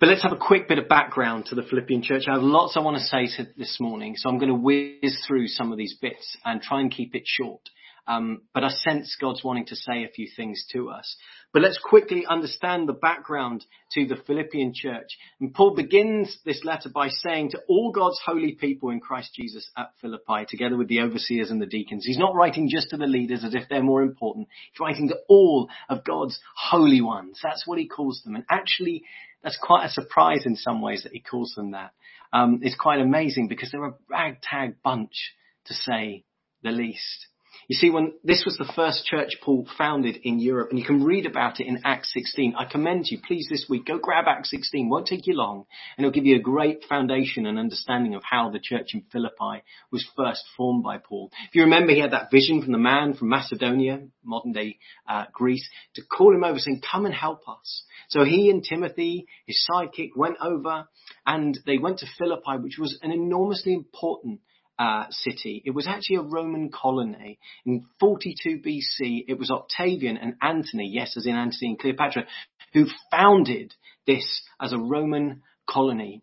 But 0.00 0.08
let's 0.08 0.22
have 0.22 0.32
a 0.32 0.36
quick 0.36 0.68
bit 0.68 0.78
of 0.78 0.88
background 0.88 1.46
to 1.46 1.54
the 1.54 1.62
Philippian 1.62 2.02
church. 2.02 2.24
I 2.28 2.34
have 2.34 2.42
lots 2.42 2.76
I 2.76 2.80
want 2.80 2.98
to 2.98 3.02
say 3.02 3.26
to 3.36 3.48
this 3.56 3.78
morning, 3.80 4.16
so 4.16 4.28
I'm 4.28 4.38
going 4.38 4.48
to 4.48 4.54
whiz 4.54 5.24
through 5.26 5.48
some 5.48 5.72
of 5.72 5.78
these 5.78 5.94
bits 5.94 6.36
and 6.44 6.60
try 6.60 6.80
and 6.80 6.90
keep 6.90 7.14
it 7.14 7.22
short. 7.24 7.62
Um, 8.06 8.42
but 8.52 8.64
I 8.64 8.68
sense 8.68 9.16
God's 9.18 9.42
wanting 9.42 9.66
to 9.66 9.76
say 9.76 10.04
a 10.04 10.08
few 10.08 10.28
things 10.36 10.66
to 10.72 10.90
us. 10.90 11.16
But 11.52 11.62
let's 11.62 11.78
quickly 11.78 12.26
understand 12.26 12.86
the 12.88 12.92
background 12.92 13.64
to 13.92 14.06
the 14.06 14.16
Philippian 14.26 14.72
church. 14.74 15.16
And 15.40 15.54
Paul 15.54 15.74
begins 15.74 16.36
this 16.44 16.64
letter 16.64 16.90
by 16.90 17.08
saying 17.08 17.50
to 17.50 17.60
all 17.68 17.92
God's 17.92 18.20
holy 18.24 18.52
people 18.52 18.90
in 18.90 19.00
Christ 19.00 19.34
Jesus 19.34 19.70
at 19.76 19.92
Philippi, 20.00 20.46
together 20.48 20.76
with 20.76 20.88
the 20.88 21.00
overseers 21.00 21.50
and 21.50 21.62
the 21.62 21.66
deacons, 21.66 22.04
he's 22.04 22.18
not 22.18 22.34
writing 22.34 22.68
just 22.68 22.90
to 22.90 22.96
the 22.96 23.06
leaders 23.06 23.44
as 23.44 23.54
if 23.54 23.68
they're 23.70 23.82
more 23.82 24.02
important. 24.02 24.48
He's 24.72 24.80
writing 24.80 25.08
to 25.08 25.18
all 25.28 25.70
of 25.88 26.04
God's 26.04 26.38
holy 26.56 27.00
ones. 27.00 27.40
That's 27.42 27.66
what 27.66 27.78
he 27.78 27.88
calls 27.88 28.20
them. 28.24 28.34
And 28.34 28.44
actually, 28.50 29.04
that's 29.42 29.58
quite 29.60 29.86
a 29.86 29.90
surprise 29.90 30.44
in 30.44 30.56
some 30.56 30.82
ways 30.82 31.04
that 31.04 31.12
he 31.12 31.20
calls 31.20 31.54
them 31.54 31.70
that. 31.70 31.92
Um, 32.32 32.60
it's 32.62 32.76
quite 32.76 33.00
amazing 33.00 33.48
because 33.48 33.70
they're 33.70 33.84
a 33.84 33.94
ragtag 34.10 34.82
bunch, 34.82 35.32
to 35.66 35.74
say 35.74 36.24
the 36.62 36.70
least. 36.70 37.28
You 37.66 37.76
see, 37.76 37.88
when 37.88 38.12
this 38.22 38.44
was 38.44 38.58
the 38.58 38.70
first 38.76 39.06
church 39.06 39.38
Paul 39.42 39.66
founded 39.78 40.18
in 40.22 40.38
Europe, 40.38 40.68
and 40.70 40.78
you 40.78 40.84
can 40.84 41.02
read 41.02 41.24
about 41.24 41.60
it 41.60 41.66
in 41.66 41.80
Acts 41.84 42.12
16. 42.12 42.54
I 42.58 42.66
commend 42.66 43.06
you, 43.06 43.18
please, 43.26 43.46
this 43.48 43.66
week, 43.70 43.86
go 43.86 43.98
grab 43.98 44.26
Acts 44.28 44.50
16. 44.50 44.88
Won't 44.88 45.06
take 45.06 45.26
you 45.26 45.34
long, 45.34 45.64
and 45.96 46.04
it'll 46.04 46.14
give 46.14 46.26
you 46.26 46.36
a 46.36 46.40
great 46.40 46.84
foundation 46.88 47.46
and 47.46 47.58
understanding 47.58 48.14
of 48.14 48.22
how 48.22 48.50
the 48.50 48.58
church 48.58 48.90
in 48.92 49.04
Philippi 49.10 49.62
was 49.90 50.06
first 50.14 50.44
formed 50.56 50.84
by 50.84 50.98
Paul. 50.98 51.30
If 51.48 51.54
you 51.54 51.62
remember, 51.62 51.92
he 51.92 52.00
had 52.00 52.12
that 52.12 52.30
vision 52.30 52.62
from 52.62 52.72
the 52.72 52.78
man 52.78 53.14
from 53.14 53.30
Macedonia, 53.30 54.08
modern 54.22 54.52
day 54.52 54.78
uh, 55.08 55.24
Greece, 55.32 55.66
to 55.94 56.02
call 56.02 56.34
him 56.34 56.44
over, 56.44 56.58
saying, 56.58 56.82
"Come 56.90 57.06
and 57.06 57.14
help 57.14 57.48
us." 57.48 57.84
So 58.08 58.24
he 58.24 58.50
and 58.50 58.62
Timothy, 58.62 59.26
his 59.46 59.66
sidekick, 59.70 60.10
went 60.14 60.36
over, 60.40 60.86
and 61.26 61.58
they 61.64 61.78
went 61.78 62.00
to 62.00 62.06
Philippi, 62.18 62.58
which 62.60 62.78
was 62.78 62.98
an 63.02 63.10
enormously 63.10 63.72
important 63.72 64.40
uh, 64.78 65.04
city. 65.10 65.62
It 65.64 65.70
was 65.70 65.86
actually 65.86 66.16
a 66.16 66.22
Roman 66.22 66.70
colony. 66.70 67.38
In 67.64 67.86
42 68.00 68.58
BC, 68.58 69.24
it 69.28 69.38
was 69.38 69.50
Octavian 69.50 70.16
and 70.16 70.34
Antony, 70.42 70.90
yes, 70.92 71.16
as 71.16 71.26
in 71.26 71.34
Antony 71.34 71.70
and 71.70 71.78
Cleopatra, 71.78 72.26
who 72.72 72.86
founded 73.10 73.74
this 74.06 74.42
as 74.60 74.72
a 74.72 74.78
Roman 74.78 75.42
colony. 75.68 76.22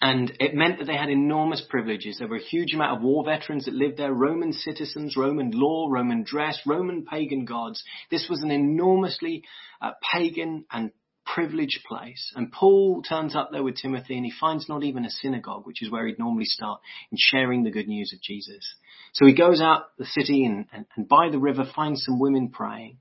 And 0.00 0.32
it 0.40 0.54
meant 0.54 0.78
that 0.78 0.86
they 0.86 0.96
had 0.96 1.10
enormous 1.10 1.64
privileges. 1.68 2.18
There 2.18 2.26
were 2.26 2.36
a 2.36 2.42
huge 2.42 2.74
amount 2.74 2.96
of 2.96 3.04
war 3.04 3.24
veterans 3.24 3.66
that 3.66 3.74
lived 3.74 3.98
there, 3.98 4.12
Roman 4.12 4.52
citizens, 4.52 5.16
Roman 5.16 5.52
law, 5.52 5.86
Roman 5.88 6.24
dress, 6.24 6.58
Roman 6.66 7.04
pagan 7.04 7.44
gods. 7.44 7.84
This 8.10 8.26
was 8.28 8.42
an 8.42 8.50
enormously 8.50 9.44
uh, 9.80 9.92
pagan 10.12 10.64
and 10.72 10.90
privileged 11.34 11.80
place. 11.86 12.32
And 12.34 12.52
Paul 12.52 13.02
turns 13.02 13.34
up 13.34 13.50
there 13.50 13.62
with 13.62 13.76
Timothy 13.76 14.16
and 14.16 14.24
he 14.24 14.32
finds 14.38 14.68
not 14.68 14.82
even 14.84 15.04
a 15.04 15.10
synagogue, 15.10 15.66
which 15.66 15.82
is 15.82 15.90
where 15.90 16.06
he'd 16.06 16.18
normally 16.18 16.44
start 16.44 16.80
in 17.10 17.18
sharing 17.18 17.64
the 17.64 17.70
good 17.70 17.88
news 17.88 18.12
of 18.12 18.20
Jesus. 18.20 18.74
So 19.14 19.26
he 19.26 19.34
goes 19.34 19.60
out 19.60 19.96
the 19.98 20.04
city 20.04 20.44
and, 20.44 20.66
and, 20.72 20.86
and 20.96 21.08
by 21.08 21.30
the 21.30 21.38
river 21.38 21.64
finds 21.74 22.04
some 22.04 22.18
women 22.18 22.50
praying. 22.50 22.98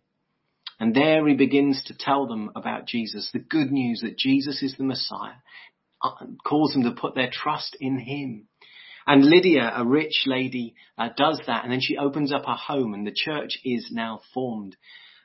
And 0.80 0.96
there 0.96 1.28
he 1.28 1.36
begins 1.36 1.84
to 1.86 1.98
tell 1.98 2.26
them 2.26 2.52
about 2.56 2.88
Jesus, 2.88 3.30
the 3.32 3.40
good 3.40 3.72
news 3.72 4.02
that 4.02 4.18
Jesus 4.18 4.64
is 4.64 4.76
the 4.78 4.84
Messiah, 4.84 5.36
uh, 6.02 6.26
calls 6.44 6.74
them 6.74 6.84
to 6.84 6.92
put 6.92 7.16
their 7.16 7.30
trust 7.32 7.76
in 7.80 8.00
him. 8.00 8.48
And 9.06 9.26
Lydia, 9.26 9.74
a 9.76 9.86
rich 9.86 10.24
lady, 10.26 10.76
uh, 10.98 11.10
does 11.16 11.42
that 11.48 11.64
and 11.64 11.72
then 11.72 11.82
she 11.82 11.98
opens 11.98 12.32
up 12.32 12.46
her 12.46 12.56
home 12.56 12.94
and 12.94 13.06
the 13.06 13.14
church 13.14 13.60
is 13.66 13.90
now 13.92 14.22
formed. 14.34 14.76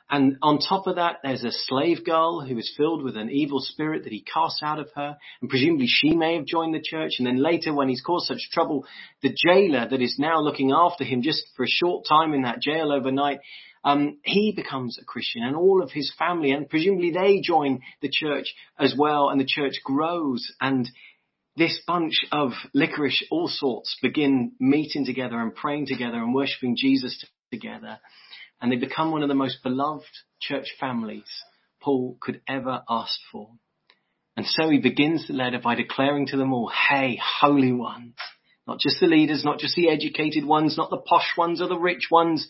And 0.08 0.36
on 0.40 0.58
top 0.60 0.86
of 0.86 0.96
that, 0.96 1.16
there's 1.22 1.42
a 1.42 1.50
slave 1.50 2.04
girl 2.04 2.40
who 2.40 2.56
is 2.58 2.72
filled 2.76 3.02
with 3.02 3.16
an 3.16 3.28
evil 3.30 3.60
spirit 3.60 4.04
that 4.04 4.12
he 4.12 4.22
casts 4.22 4.60
out 4.62 4.78
of 4.78 4.88
her. 4.94 5.16
And 5.40 5.50
presumably 5.50 5.88
she 5.88 6.14
may 6.14 6.36
have 6.36 6.46
joined 6.46 6.75
the 6.75 6.82
church. 6.82 7.14
And 7.18 7.26
then 7.26 7.42
later 7.42 7.75
when 7.75 7.88
he's 7.88 8.02
caused 8.02 8.26
such 8.26 8.50
trouble, 8.52 8.86
the 9.22 9.34
jailer 9.36 9.88
that 9.88 10.00
is 10.00 10.16
now 10.18 10.40
looking 10.40 10.70
after 10.70 11.02
him 11.02 11.22
just 11.22 11.42
for 11.56 11.64
a 11.64 11.68
short 11.68 12.06
time 12.08 12.34
in 12.34 12.42
that 12.42 12.60
jail 12.60 12.92
overnight, 12.92 13.40
um, 13.82 14.18
he 14.25 14.52
becomes 14.54 14.98
a 14.98 15.04
Christian 15.04 15.42
and 15.42 15.56
all 15.56 15.82
of 15.82 15.92
his 15.92 16.12
family 16.18 16.50
and 16.50 16.68
presumably 16.68 17.12
they 17.12 17.40
join 17.40 17.80
the 18.02 18.10
church 18.10 18.52
as 18.78 18.94
well 18.98 19.28
and 19.28 19.40
the 19.40 19.46
church 19.46 19.75
grows 19.84 20.52
and 20.60 20.88
this 21.56 21.80
bunch 21.86 22.25
of 22.32 22.50
licorice 22.75 23.25
all 23.30 23.46
sorts 23.48 23.96
begin 24.02 24.52
meeting 24.58 25.06
together 25.06 25.40
and 25.40 25.54
praying 25.54 25.86
together 25.86 26.16
and 26.16 26.34
worshipping 26.34 26.76
Jesus 26.76 27.25
together 27.52 28.00
and 28.60 28.70
they 28.70 28.76
become 28.76 29.10
one 29.10 29.22
of 29.22 29.28
the 29.28 29.34
most 29.34 29.62
beloved 29.62 30.04
church 30.40 30.75
families 30.78 31.28
Paul 31.80 32.16
could 32.20 32.40
ever 32.48 32.82
ask 32.88 33.18
for. 33.30 33.50
And 34.36 34.46
so 34.46 34.68
he 34.68 34.78
begins 34.78 35.26
the 35.26 35.34
letter 35.34 35.58
by 35.62 35.75
declaring 35.75 36.26
to 36.28 36.36
them 36.36 36.52
all, 36.52 36.70
hey, 36.90 37.18
holy 37.40 37.72
ones, 37.72 38.14
not 38.66 38.78
just 38.80 39.00
the 39.00 39.06
leaders, 39.06 39.44
not 39.44 39.58
just 39.58 39.76
the 39.76 39.88
educated 39.88 40.44
ones, 40.44 40.76
not 40.76 40.90
the 40.90 40.98
posh 40.98 41.36
ones 41.36 41.62
or 41.62 41.68
the 41.68 41.78
rich 41.78 42.08
ones, 42.10 42.46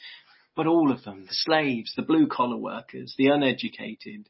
but 0.56 0.66
all 0.66 0.90
of 0.90 1.04
them, 1.04 1.26
the 1.26 1.34
slaves, 1.34 1.92
the 1.94 2.02
blue 2.02 2.26
collar 2.26 2.56
workers, 2.56 3.14
the 3.18 3.26
uneducated, 3.26 4.28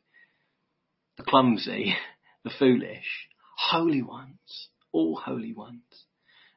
the 1.17 1.23
clumsy, 1.23 1.95
the 2.45 2.51
foolish, 2.59 3.29
holy 3.57 4.03
ones, 4.03 4.69
all 4.93 5.17
holy 5.17 5.55
ones. 5.55 5.83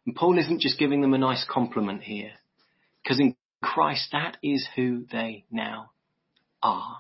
And 0.06 0.16
Paul 0.16 0.40
isn't 0.40 0.62
just 0.62 0.80
giving 0.80 1.02
them 1.02 1.14
a 1.14 1.20
nice 1.20 1.46
compliment 1.48 2.02
here, 2.02 2.32
because 3.04 3.20
in 3.20 3.36
Christ, 3.62 4.10
that 4.12 4.38
is 4.42 4.68
who 4.76 5.06
they 5.12 5.46
now 5.52 5.92
are. 6.64 6.98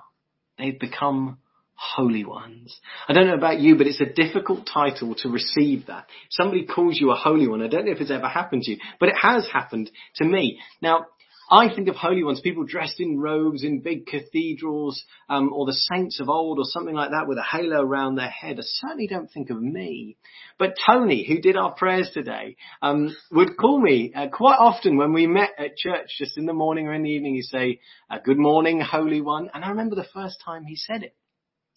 They've 0.57 0.79
become 0.79 1.37
holy 1.73 2.25
ones. 2.25 2.77
I 3.07 3.13
don't 3.13 3.27
know 3.27 3.35
about 3.35 3.61
you, 3.61 3.77
but 3.77 3.87
it's 3.87 4.01
a 4.01 4.05
difficult 4.05 4.67
title 4.71 5.15
to 5.19 5.29
receive 5.29 5.87
that. 5.87 6.07
Somebody 6.29 6.65
calls 6.65 6.99
you 6.99 7.11
a 7.11 7.15
holy 7.15 7.47
one. 7.47 7.61
I 7.61 7.67
don't 7.67 7.85
know 7.85 7.93
if 7.93 8.01
it's 8.01 8.11
ever 8.11 8.27
happened 8.27 8.63
to 8.63 8.71
you, 8.71 8.77
but 8.99 9.09
it 9.09 9.15
has 9.21 9.47
happened 9.51 9.89
to 10.15 10.25
me. 10.25 10.59
Now, 10.81 11.05
I 11.51 11.73
think 11.73 11.87
of 11.87 11.95
holy 11.95 12.23
ones, 12.23 12.41
people 12.41 12.63
dressed 12.63 12.99
in 12.99 13.19
robes 13.19 13.63
in 13.63 13.81
big 13.81 14.05
cathedrals, 14.05 15.03
um, 15.29 15.51
or 15.51 15.65
the 15.65 15.73
saints 15.73 16.19
of 16.19 16.29
old, 16.29 16.59
or 16.59 16.65
something 16.65 16.93
like 16.93 17.09
that, 17.09 17.27
with 17.27 17.39
a 17.39 17.43
halo 17.43 17.81
around 17.81 18.15
their 18.15 18.29
head. 18.29 18.59
I 18.59 18.63
certainly 18.63 19.07
don't 19.07 19.31
think 19.31 19.49
of 19.49 19.59
me. 19.59 20.17
But 20.59 20.77
Tony, 20.85 21.25
who 21.27 21.41
did 21.41 21.57
our 21.57 21.71
prayers 21.71 22.11
today, 22.13 22.55
um, 22.83 23.15
would 23.31 23.57
call 23.57 23.81
me 23.81 24.13
uh, 24.13 24.27
quite 24.27 24.57
often 24.59 24.97
when 24.97 25.11
we 25.11 25.25
met 25.25 25.51
at 25.57 25.75
church, 25.75 26.09
just 26.19 26.37
in 26.37 26.45
the 26.45 26.53
morning 26.53 26.87
or 26.87 26.93
in 26.93 27.01
the 27.01 27.09
evening. 27.09 27.33
He'd 27.33 27.43
say, 27.43 27.79
uh, 28.11 28.19
"Good 28.23 28.37
morning, 28.37 28.79
holy 28.79 29.21
one," 29.21 29.49
and 29.51 29.65
I 29.65 29.69
remember 29.69 29.95
the 29.95 30.03
first 30.13 30.41
time 30.45 30.65
he 30.65 30.75
said 30.75 31.01
it. 31.01 31.15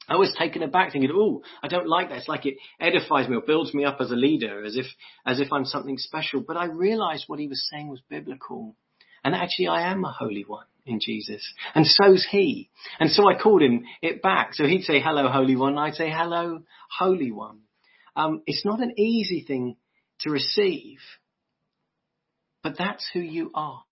I 0.08 0.16
was 0.16 0.34
taken 0.36 0.62
aback 0.62 0.92
thinking, 0.92 1.12
oh, 1.14 1.42
I 1.62 1.68
don't 1.68 1.88
like 1.88 2.08
that. 2.08 2.18
It's 2.18 2.28
like 2.28 2.44
it 2.44 2.56
edifies 2.80 3.28
me 3.28 3.36
or 3.36 3.40
builds 3.40 3.72
me 3.72 3.84
up 3.84 3.98
as 4.00 4.10
a 4.10 4.16
leader, 4.16 4.64
as 4.64 4.76
if, 4.76 4.86
as 5.24 5.38
if 5.38 5.52
I'm 5.52 5.64
something 5.64 5.96
special. 5.96 6.40
But 6.40 6.56
I 6.56 6.64
realized 6.64 7.24
what 7.28 7.38
he 7.38 7.46
was 7.46 7.68
saying 7.70 7.88
was 7.88 8.02
biblical. 8.10 8.76
And 9.24 9.34
actually 9.34 9.68
I 9.68 9.90
am 9.90 10.04
a 10.04 10.12
holy 10.12 10.44
one 10.44 10.66
in 10.84 10.98
Jesus. 11.00 11.46
And 11.74 11.86
so's 11.86 12.26
he. 12.30 12.70
And 12.98 13.10
so 13.10 13.28
I 13.28 13.40
called 13.40 13.62
him 13.62 13.84
it 14.00 14.22
back. 14.22 14.54
So 14.54 14.64
he'd 14.64 14.82
say, 14.82 15.00
hello, 15.00 15.28
holy 15.28 15.56
one. 15.56 15.70
And 15.70 15.80
I'd 15.80 15.94
say, 15.94 16.10
hello, 16.10 16.60
holy 16.98 17.30
one. 17.30 17.60
Um, 18.16 18.42
it's 18.46 18.64
not 18.64 18.80
an 18.80 18.98
easy 18.98 19.44
thing 19.46 19.76
to 20.20 20.30
receive, 20.30 20.98
but 22.62 22.76
that's 22.78 23.08
who 23.12 23.20
you 23.20 23.50
are. 23.54 23.82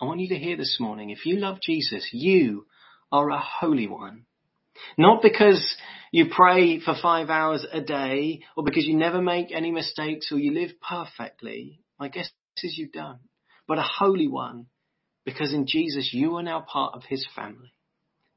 I 0.00 0.04
want 0.04 0.20
you 0.20 0.28
to 0.30 0.38
hear 0.38 0.56
this 0.56 0.76
morning. 0.80 1.10
If 1.10 1.24
you 1.24 1.36
love 1.36 1.58
Jesus, 1.62 2.08
you 2.12 2.66
are 3.10 3.30
a 3.30 3.38
holy 3.40 3.86
one. 3.86 4.24
Not 4.98 5.22
because 5.22 5.76
you 6.10 6.26
pray 6.30 6.80
for 6.80 6.94
five 7.00 7.30
hours 7.30 7.64
a 7.72 7.80
day 7.80 8.40
or 8.56 8.64
because 8.64 8.84
you 8.84 8.96
never 8.96 9.22
make 9.22 9.52
any 9.52 9.70
mistakes 9.70 10.30
or 10.32 10.38
you 10.38 10.52
live 10.52 10.72
perfectly. 10.80 11.80
My 11.98 12.08
guess 12.08 12.30
is 12.62 12.76
you 12.76 12.88
don't 12.88 13.20
but 13.72 13.78
a 13.78 13.88
holy 14.00 14.28
one, 14.28 14.66
because 15.24 15.54
in 15.54 15.66
Jesus 15.66 16.10
you 16.12 16.36
are 16.36 16.42
now 16.42 16.60
part 16.60 16.94
of 16.94 17.04
his 17.04 17.26
family, 17.34 17.72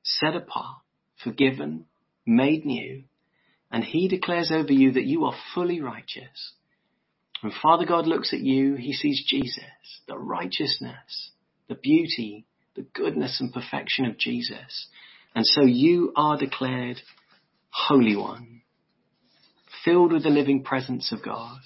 set 0.01 0.33
apart, 0.33 0.77
forgiven, 1.21 1.87
made 2.25 2.65
new, 2.65 3.03
and 3.69 3.83
he 3.83 4.07
declares 4.07 4.49
over 4.49 4.71
you 4.71 4.93
that 4.93 5.03
you 5.03 5.25
are 5.25 5.35
fully 5.53 5.81
righteous. 5.81 6.53
When 7.41 7.51
Father 7.61 7.85
God 7.85 8.07
looks 8.07 8.31
at 8.31 8.39
you, 8.39 8.75
he 8.75 8.93
sees 8.93 9.25
Jesus, 9.27 9.65
the 10.07 10.17
righteousness, 10.17 11.31
the 11.67 11.75
beauty, 11.75 12.45
the 12.77 12.83
goodness 12.93 13.41
and 13.41 13.51
perfection 13.51 14.05
of 14.05 14.17
Jesus. 14.17 14.87
And 15.35 15.45
so 15.45 15.63
you 15.63 16.13
are 16.15 16.37
declared 16.37 17.01
Holy 17.71 18.15
One, 18.15 18.61
filled 19.83 20.13
with 20.13 20.23
the 20.23 20.29
living 20.29 20.63
presence 20.63 21.11
of 21.11 21.21
God. 21.21 21.59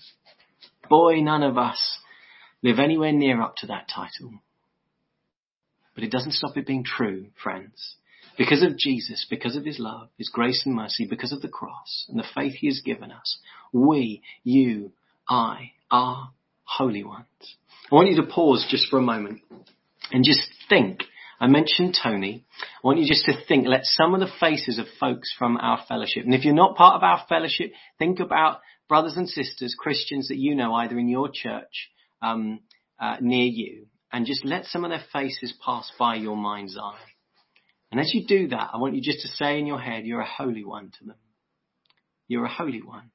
Boy, 0.89 1.21
none 1.21 1.43
of 1.43 1.55
us 1.55 1.99
live 2.63 2.79
anywhere 2.79 3.11
near 3.11 3.41
up 3.41 3.55
to 3.57 3.67
that 3.67 3.89
title. 3.93 4.39
But 5.95 6.03
it 6.03 6.11
doesn't 6.11 6.33
stop 6.33 6.57
it 6.57 6.67
being 6.67 6.83
true, 6.83 7.27
friends. 7.41 7.95
Because 8.37 8.63
of 8.63 8.77
Jesus, 8.77 9.25
because 9.29 9.57
of 9.57 9.65
his 9.65 9.79
love, 9.79 10.09
his 10.17 10.29
grace 10.29 10.63
and 10.65 10.73
mercy, 10.73 11.05
because 11.05 11.33
of 11.33 11.41
the 11.41 11.49
cross 11.49 12.05
and 12.07 12.17
the 12.17 12.27
faith 12.33 12.53
he 12.53 12.67
has 12.67 12.79
given 12.79 13.11
us, 13.11 13.37
we, 13.73 14.21
you, 14.43 14.93
I, 15.27 15.71
are 15.91 16.31
holy 16.63 17.03
ones. 17.03 17.25
I 17.91 17.95
want 17.95 18.09
you 18.09 18.21
to 18.21 18.27
pause 18.27 18.65
just 18.69 18.89
for 18.89 18.97
a 18.97 19.01
moment 19.01 19.41
and 20.11 20.23
just 20.23 20.41
think. 20.69 21.03
I 21.41 21.47
mentioned 21.47 21.97
Tony. 22.01 22.45
I 22.61 22.87
want 22.87 22.99
you 22.99 23.07
just 23.07 23.25
to 23.25 23.33
think, 23.47 23.65
let 23.67 23.83
some 23.83 24.13
of 24.13 24.19
the 24.19 24.31
faces 24.39 24.77
of 24.77 24.85
folks 24.99 25.33
from 25.37 25.57
our 25.57 25.79
fellowship, 25.87 26.25
and 26.25 26.33
if 26.33 26.43
you're 26.43 26.53
not 26.53 26.75
part 26.75 26.95
of 26.95 27.03
our 27.03 27.25
fellowship, 27.29 27.71
think 27.97 28.19
about 28.19 28.59
brothers 28.87 29.15
and 29.15 29.27
sisters, 29.27 29.75
Christians 29.77 30.27
that 30.27 30.37
you 30.37 30.55
know 30.55 30.73
either 30.73 30.97
in 30.97 31.07
your 31.07 31.29
church 31.29 31.89
um, 32.21 32.59
uh, 32.99 33.17
near 33.21 33.45
you 33.45 33.87
and 34.11 34.25
just 34.25 34.43
let 34.45 34.65
some 34.65 34.83
of 34.83 34.91
their 34.91 35.03
faces 35.13 35.53
pass 35.63 35.91
by 35.97 36.15
your 36.15 36.35
mind's 36.35 36.77
eye. 36.77 36.99
And 37.91 37.99
as 37.99 38.13
you 38.13 38.25
do 38.27 38.49
that, 38.49 38.69
I 38.73 38.77
want 38.77 38.95
you 38.95 39.01
just 39.01 39.21
to 39.21 39.27
say 39.35 39.59
in 39.59 39.65
your 39.65 39.79
head, 39.79 40.05
you're 40.05 40.21
a 40.21 40.27
holy 40.27 40.63
one 40.63 40.91
to 40.99 41.05
them. 41.05 41.17
You're 42.27 42.45
a 42.45 42.53
holy 42.53 42.81
one. 42.81 43.11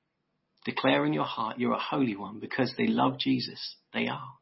Declare 0.64 1.04
in 1.04 1.12
your 1.12 1.24
heart, 1.24 1.58
you're 1.58 1.74
a 1.74 1.78
holy 1.78 2.16
one 2.16 2.40
because 2.40 2.72
they 2.76 2.86
love 2.86 3.18
Jesus. 3.18 3.76
They 3.92 4.08
are. 4.08 4.32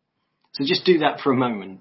So 0.52 0.64
just 0.64 0.84
do 0.84 0.98
that 0.98 1.20
for 1.20 1.32
a 1.32 1.36
moment. 1.36 1.80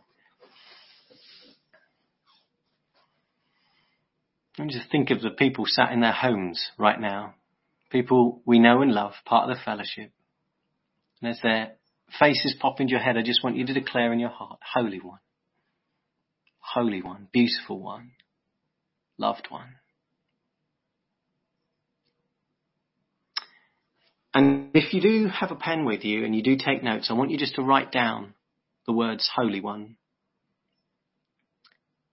And 4.58 4.70
just 4.70 4.92
think 4.92 5.12
of 5.12 5.22
the 5.22 5.30
people 5.30 5.66
sat 5.68 5.92
in 5.92 6.02
their 6.02 6.12
homes 6.12 6.72
right 6.78 7.00
now. 7.00 7.36
People 7.90 8.42
we 8.46 8.60
know 8.60 8.82
and 8.82 8.92
love, 8.92 9.14
part 9.26 9.50
of 9.50 9.56
the 9.56 9.64
fellowship. 9.64 10.12
And 11.22 11.32
as 11.32 11.40
they're 11.42 11.74
faces 12.20 12.56
pop 12.60 12.80
into 12.80 12.92
your 12.92 13.00
head, 13.00 13.18
I 13.18 13.22
just 13.22 13.44
want 13.44 13.58
you 13.58 13.66
to 13.66 13.74
declare 13.74 14.12
in 14.14 14.20
your 14.20 14.30
heart, 14.30 14.60
Holy 14.74 15.00
One, 15.00 15.20
Holy 16.60 17.02
One, 17.02 17.28
beautiful 17.32 17.80
one, 17.80 18.12
loved 19.18 19.48
one. 19.50 19.76
And 24.34 24.70
if 24.74 24.94
you 24.94 25.02
do 25.02 25.28
have 25.28 25.52
a 25.52 25.56
pen 25.56 25.84
with 25.84 26.06
you 26.06 26.24
and 26.24 26.34
you 26.34 26.42
do 26.42 26.56
take 26.56 26.84
notes, 26.84 27.08
I 27.10 27.14
want 27.14 27.32
you 27.32 27.38
just 27.38 27.56
to 27.56 27.64
write 27.64 27.92
down 27.92 28.34
the 28.88 28.94
words 28.94 29.30
Holy 29.36 29.60
One. 29.60 29.98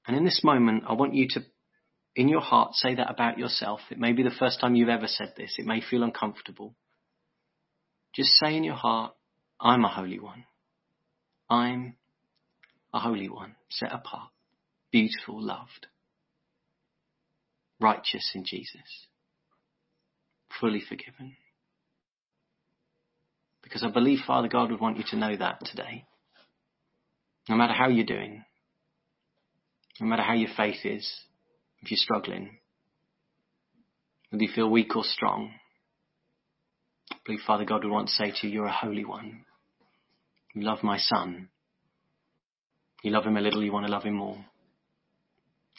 And 0.07 0.17
in 0.17 0.25
this 0.25 0.41
moment, 0.43 0.85
I 0.89 0.95
want 0.95 1.15
you 1.15 1.29
to, 1.31 1.45
in 2.17 2.29
your 2.29 2.41
heart, 2.41 2.75
say 2.75 2.95
that 2.95 3.11
about 3.11 3.39
yourself. 3.39 3.81
It 3.91 3.99
may 3.99 4.13
be 4.13 4.23
the 4.23 4.31
first 4.31 4.61
time 4.61 4.75
you've 4.75 4.89
ever 4.89 5.07
said 5.07 5.35
this. 5.37 5.55
It 5.59 5.67
may 5.67 5.81
feel 5.81 6.03
uncomfortable. 6.03 6.75
Just 8.15 8.31
say 8.37 8.57
in 8.57 8.65
your 8.65 8.75
heart, 8.75 9.13
I'm 9.61 9.85
a 9.85 9.89
holy 9.89 10.21
one. 10.21 10.45
I'm 11.51 11.97
a 12.93 12.99
holy 12.99 13.29
one, 13.29 13.55
set 13.69 13.93
apart, 13.93 14.31
beautiful, 14.93 15.43
loved, 15.43 15.87
righteous 17.81 18.33
in 18.35 18.45
Jesus, 18.45 19.07
fully 20.61 20.83
forgiven. 20.87 21.37
Because 23.63 23.83
I 23.83 23.91
believe 23.91 24.21
Father 24.27 24.49
God 24.49 24.71
would 24.71 24.81
want 24.81 24.97
you 24.97 25.05
to 25.11 25.17
know 25.17 25.37
that 25.37 25.65
today. 25.65 26.05
No 27.49 27.57
matter 27.57 27.73
how 27.75 27.89
you're 27.89 28.05
doing, 28.07 28.45
no 30.01 30.07
matter 30.07 30.23
how 30.23 30.35
your 30.35 30.51
faith 30.57 30.85
is, 30.85 31.11
if 31.83 31.91
you're 31.91 31.99
struggling, 31.99 32.59
whether 34.31 34.43
you 34.43 34.51
feel 34.55 34.71
weak 34.71 34.95
or 34.97 35.05
strong, 35.05 35.53
I 37.11 37.17
believe 37.25 37.41
Father 37.47 37.65
God 37.65 37.85
would 37.85 37.93
want 37.93 38.09
to 38.09 38.15
say 38.15 38.31
to 38.31 38.47
you, 38.47 38.53
you're 38.53 38.67
a 38.67 38.73
holy 38.73 39.05
one. 39.05 39.45
You 40.59 40.65
love 40.65 40.83
my 40.83 40.99
son. 40.99 41.51
You 43.05 43.13
love 43.13 43.25
him 43.25 43.37
a 43.37 43.41
little, 43.41 43.63
you 43.63 43.71
want 43.71 43.87
to 43.87 43.93
love 43.93 44.03
him 44.03 44.15
more. 44.15 44.45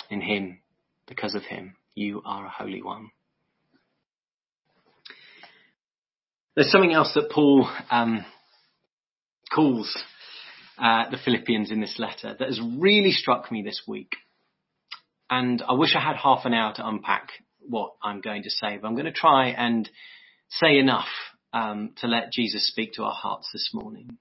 In 0.10 0.22
him, 0.22 0.62
because 1.06 1.36
of 1.36 1.44
him, 1.44 1.76
you 1.96 2.22
are 2.26 2.46
a 2.46 2.50
holy 2.50 2.82
one. 2.82 3.10
There's 6.56 6.72
something 6.72 6.94
else 6.94 7.12
that 7.16 7.30
Paul 7.30 7.70
um, 7.92 8.24
calls 9.54 10.02
uh, 10.78 11.10
the 11.12 11.20
Philippians 11.26 11.72
in 11.72 11.82
this 11.82 12.00
letter 12.00 12.38
that 12.40 12.48
has 12.48 12.62
really 12.78 13.12
struck 13.12 13.52
me 13.52 13.62
this 13.62 13.82
week. 13.86 14.14
And 15.30 15.62
I 15.62 15.74
wish 15.74 15.94
I 15.94 16.00
had 16.02 16.16
half 16.16 16.46
an 16.46 16.54
hour 16.54 16.74
to 16.76 16.88
unpack 16.88 17.32
what 17.60 17.96
I'm 18.02 18.22
going 18.22 18.44
to 18.44 18.50
say, 18.50 18.78
but 18.82 18.88
I'm 18.88 18.96
going 18.96 19.08
to 19.08 19.12
try 19.12 19.50
and 19.50 19.90
say 20.50 20.78
enough 20.78 21.10
um, 21.52 21.96
to 21.98 22.08
let 22.08 22.32
Jesus 22.32 22.66
speak 22.66 22.94
to 22.94 23.04
our 23.04 23.14
hearts 23.14 23.50
this 23.52 23.72
morning. 23.74 24.18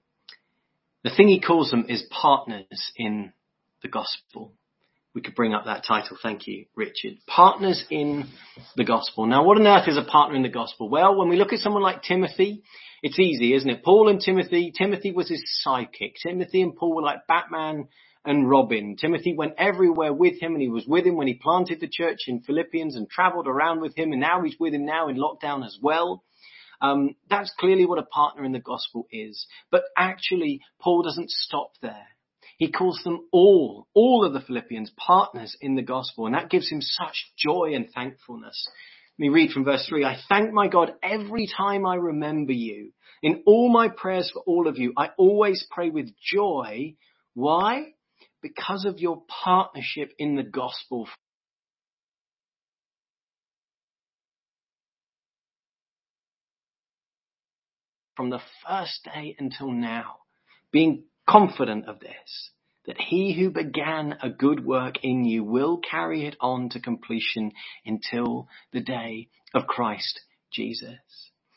The 1.03 1.11
thing 1.15 1.29
he 1.29 1.39
calls 1.39 1.71
them 1.71 1.85
is 1.87 2.03
partners 2.09 2.91
in 2.97 3.31
the 3.81 3.87
gospel. 3.87 4.53
We 5.15 5.21
could 5.21 5.33
bring 5.33 5.53
up 5.53 5.65
that 5.65 5.85
title. 5.85 6.17
Thank 6.21 6.45
you, 6.45 6.65
Richard. 6.75 7.17
Partners 7.25 7.83
in 7.89 8.27
the 8.75 8.83
gospel. 8.83 9.25
Now, 9.25 9.43
what 9.43 9.57
on 9.57 9.65
earth 9.65 9.87
is 9.87 9.97
a 9.97 10.03
partner 10.03 10.35
in 10.35 10.43
the 10.43 10.49
gospel? 10.49 10.89
Well, 10.89 11.17
when 11.17 11.29
we 11.29 11.37
look 11.37 11.53
at 11.53 11.59
someone 11.59 11.81
like 11.81 12.03
Timothy, 12.03 12.63
it's 13.01 13.17
easy, 13.17 13.53
isn't 13.53 13.69
it? 13.69 13.83
Paul 13.83 14.09
and 14.09 14.19
Timothy, 14.19 14.71
Timothy 14.77 15.11
was 15.11 15.29
his 15.29 15.43
sidekick. 15.65 16.13
Timothy 16.21 16.61
and 16.61 16.75
Paul 16.75 16.95
were 16.95 17.01
like 17.01 17.27
Batman 17.27 17.87
and 18.25 18.49
Robin. 18.49 18.97
Timothy 18.97 19.33
went 19.33 19.53
everywhere 19.57 20.13
with 20.13 20.39
him 20.41 20.53
and 20.53 20.61
he 20.61 20.69
was 20.69 20.85
with 20.85 21.05
him 21.05 21.15
when 21.15 21.27
he 21.27 21.33
planted 21.35 21.79
the 21.79 21.89
church 21.89 22.19
in 22.27 22.41
Philippians 22.41 22.95
and 22.95 23.09
traveled 23.09 23.47
around 23.47 23.79
with 23.79 23.97
him 23.97 24.11
and 24.11 24.21
now 24.21 24.43
he's 24.43 24.59
with 24.59 24.73
him 24.73 24.85
now 24.85 25.07
in 25.07 25.17
lockdown 25.17 25.65
as 25.65 25.77
well. 25.81 26.23
Um, 26.81 27.15
that's 27.29 27.53
clearly 27.59 27.85
what 27.85 27.99
a 27.99 28.03
partner 28.03 28.43
in 28.43 28.51
the 28.51 28.59
gospel 28.59 29.07
is. 29.11 29.45
But 29.71 29.83
actually, 29.97 30.61
Paul 30.81 31.03
doesn't 31.03 31.29
stop 31.29 31.71
there. 31.81 32.07
He 32.57 32.71
calls 32.71 32.99
them 33.03 33.27
all, 33.31 33.87
all 33.93 34.25
of 34.25 34.33
the 34.33 34.41
Philippians 34.41 34.91
partners 34.97 35.55
in 35.61 35.75
the 35.75 35.81
gospel, 35.81 36.25
and 36.25 36.35
that 36.35 36.49
gives 36.49 36.69
him 36.69 36.81
such 36.81 37.31
joy 37.37 37.71
and 37.73 37.89
thankfulness. 37.89 38.67
Let 39.17 39.23
me 39.23 39.29
read 39.29 39.51
from 39.51 39.65
verse 39.65 39.85
3. 39.87 40.03
I 40.03 40.17
thank 40.27 40.53
my 40.53 40.67
God 40.67 40.93
every 41.01 41.47
time 41.47 41.85
I 41.85 41.95
remember 41.95 42.51
you. 42.51 42.91
In 43.21 43.43
all 43.45 43.71
my 43.71 43.89
prayers 43.89 44.29
for 44.33 44.41
all 44.45 44.67
of 44.67 44.77
you, 44.77 44.93
I 44.97 45.09
always 45.17 45.65
pray 45.71 45.89
with 45.89 46.09
joy. 46.21 46.95
Why? 47.33 47.93
Because 48.41 48.85
of 48.85 48.99
your 48.99 49.23
partnership 49.43 50.11
in 50.17 50.35
the 50.35 50.43
gospel 50.43 51.07
from 58.19 58.29
the 58.31 58.41
first 58.67 59.05
day 59.05 59.33
until 59.39 59.71
now, 59.71 60.17
being 60.73 61.05
confident 61.25 61.87
of 61.87 62.01
this, 62.01 62.51
that 62.85 62.99
he 62.99 63.33
who 63.33 63.49
began 63.49 64.17
a 64.21 64.29
good 64.29 64.65
work 64.65 64.95
in 65.03 65.23
you 65.23 65.41
will 65.41 65.77
carry 65.77 66.25
it 66.25 66.35
on 66.41 66.67
to 66.67 66.81
completion 66.81 67.53
until 67.85 68.49
the 68.73 68.81
day 68.81 69.29
of 69.53 69.67
Christ 69.67 70.19
Jesus. 70.51 70.97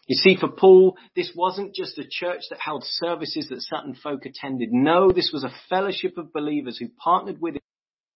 You 0.07 0.15
see, 0.15 0.37
for 0.39 0.47
Paul, 0.47 0.97
this 1.17 1.33
wasn't 1.35 1.75
just 1.75 1.99
a 1.99 2.07
church 2.09 2.43
that 2.51 2.61
held 2.61 2.85
services 2.85 3.49
that 3.49 3.63
certain 3.63 3.97
folk 4.01 4.25
attended. 4.25 4.69
No, 4.71 5.11
this 5.11 5.33
was 5.33 5.43
a 5.43 5.53
fellowship 5.69 6.17
of 6.17 6.33
believers 6.33 6.79
who 6.79 6.87
partnered 7.03 7.41
with 7.41 7.57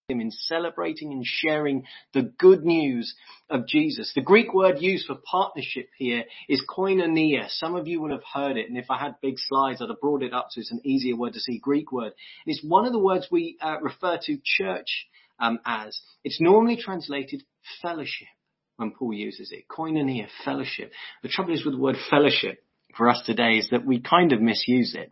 him 0.08 0.20
in 0.20 0.30
celebrating 0.30 1.12
and 1.12 1.24
sharing 1.26 1.82
the 2.14 2.22
good 2.38 2.64
news 2.64 3.16
of 3.50 3.66
Jesus. 3.66 4.12
The 4.14 4.20
Greek 4.20 4.54
word 4.54 4.76
used 4.78 5.08
for 5.08 5.16
partnership 5.16 5.88
here 5.98 6.22
is 6.48 6.62
koinonia. 6.68 7.50
Some 7.50 7.74
of 7.74 7.88
you 7.88 8.00
will 8.00 8.12
have 8.12 8.22
heard 8.32 8.56
it, 8.56 8.68
and 8.68 8.78
if 8.78 8.88
I 8.88 8.98
had 8.98 9.16
big 9.20 9.34
slides, 9.36 9.82
I'd 9.82 9.88
have 9.88 10.00
brought 10.00 10.22
it 10.22 10.32
up 10.32 10.46
so 10.50 10.60
it's 10.60 10.70
an 10.70 10.82
easier 10.84 11.16
word 11.16 11.32
to 11.32 11.40
see. 11.40 11.58
Greek 11.58 11.90
word. 11.90 12.12
It's 12.46 12.62
one 12.62 12.86
of 12.86 12.92
the 12.92 13.00
words 13.00 13.26
we 13.32 13.56
uh, 13.60 13.78
refer 13.82 14.16
to 14.26 14.38
church 14.44 15.08
um, 15.40 15.58
as. 15.66 15.98
It's 16.22 16.40
normally 16.40 16.76
translated 16.76 17.42
fellowship 17.82 18.28
when 18.76 18.92
Paul 18.92 19.12
uses 19.12 19.50
it. 19.50 19.64
Koinonia, 19.68 20.28
fellowship. 20.44 20.92
The 21.24 21.28
trouble 21.28 21.52
is 21.52 21.64
with 21.64 21.74
the 21.74 21.80
word 21.80 21.96
fellowship 22.08 22.62
for 22.96 23.08
us 23.08 23.22
today 23.26 23.54
is 23.54 23.70
that 23.70 23.84
we 23.84 24.00
kind 24.00 24.32
of 24.32 24.40
misuse 24.40 24.94
it. 24.94 25.10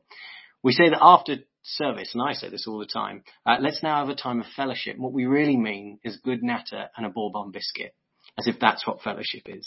We 0.63 0.71
say 0.71 0.91
that 0.91 1.03
after 1.03 1.39
service, 1.65 2.11
and 2.15 2.23
I 2.23 2.35
say 2.35 2.51
this 2.51 2.67
all 2.69 2.79
the 2.79 2.87
time, 2.87 3.25
uh, 3.47 3.57
let's 3.61 3.83
now 3.83 3.99
have 4.05 4.09
a 4.09 4.15
time 4.15 4.41
of 4.41 4.47
fellowship. 4.55 4.99
what 4.99 5.13
we 5.13 5.27
really 5.27 5.57
mean 5.57 5.99
is 6.05 6.19
good 6.19 6.43
natter 6.43 6.89
and 6.97 7.07
a 7.07 7.11
bourbon 7.11 7.51
biscuit, 7.51 7.95
as 8.39 8.47
if 8.47 8.57
that's 8.61 8.87
what 8.87 9.03
fellowship 9.03 9.43
is. 9.47 9.67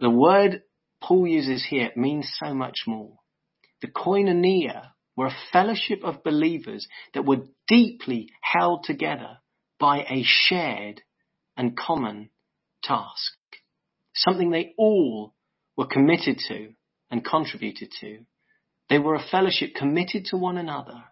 The 0.00 0.10
word 0.10 0.62
Paul 1.02 1.26
uses 1.26 1.66
here 1.68 1.90
means 1.96 2.32
so 2.42 2.54
much 2.54 2.84
more. 2.86 3.18
The 3.82 3.88
koinonia 3.88 4.90
were 5.16 5.26
a 5.26 5.36
fellowship 5.52 6.00
of 6.02 6.24
believers 6.24 6.88
that 7.12 7.26
were 7.26 7.44
deeply 7.68 8.30
held 8.40 8.84
together 8.84 9.38
by 9.78 9.98
a 9.98 10.22
shared 10.24 11.02
and 11.56 11.76
common 11.76 12.30
task. 12.82 13.36
Something 14.14 14.50
they 14.50 14.72
all 14.78 15.34
were 15.76 15.86
committed 15.86 16.38
to 16.48 16.70
and 17.10 17.24
contributed 17.24 17.90
to 18.00 18.24
they 18.88 18.98
were 18.98 19.14
a 19.14 19.26
fellowship 19.30 19.74
committed 19.74 20.26
to 20.26 20.36
one 20.36 20.58
another. 20.58 21.04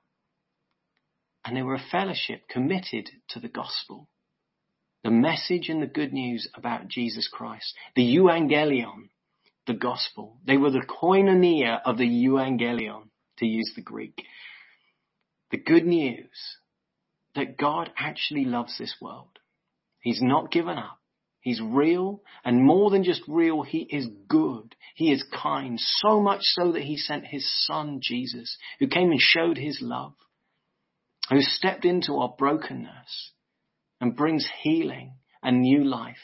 And 1.44 1.56
they 1.56 1.62
were 1.62 1.74
a 1.74 1.90
fellowship 1.90 2.48
committed 2.48 3.08
to 3.30 3.40
the 3.40 3.48
gospel. 3.48 4.08
The 5.02 5.11
message 5.11 5.68
and 5.68 5.82
the 5.82 5.87
good 5.87 6.12
news 6.12 6.48
about 6.54 6.88
Jesus 6.88 7.28
Christ. 7.32 7.74
The 7.96 8.02
euangelion, 8.16 9.08
the 9.66 9.74
gospel. 9.74 10.38
They 10.46 10.56
were 10.56 10.70
the 10.70 10.87
koinonia 10.87 11.80
of 11.85 11.98
the 11.98 12.04
euangelion, 12.04 13.08
to 13.38 13.46
use 13.46 13.72
the 13.74 13.82
Greek. 13.82 14.22
The 15.50 15.58
good 15.58 15.85
news 15.85 16.56
that 17.35 17.58
God 17.58 17.90
actually 17.98 18.44
loves 18.44 18.78
this 18.78 18.94
world. 19.00 19.38
He's 20.00 20.22
not 20.22 20.52
given 20.52 20.78
up. 20.78 20.98
He's 21.42 21.61
real, 21.61 22.22
and 22.44 22.64
more 22.64 22.90
than 22.90 23.02
just 23.02 23.22
real, 23.26 23.62
he 23.62 23.81
is 23.81 24.07
good. 24.28 24.76
He 24.94 25.11
is 25.11 25.24
kind, 25.35 25.78
so 25.78 26.20
much 26.20 26.42
so 26.42 26.72
that 26.72 26.83
he 26.83 26.96
sent 26.96 27.26
his 27.26 27.44
son 27.66 27.98
Jesus, 28.00 28.57
who 28.78 28.87
came 28.87 29.11
and 29.11 29.20
showed 29.20 29.59
his 29.59 29.81
love, 29.83 30.14
who 31.31 31.40
stepped 31.40 31.85
into 31.85 32.14
our 32.18 32.33
brokenness 32.38 33.33
and 34.00 34.16
brings 34.16 34.48
healing 34.62 35.14
and 35.42 35.62
new 35.62 35.85
life. 35.85 36.16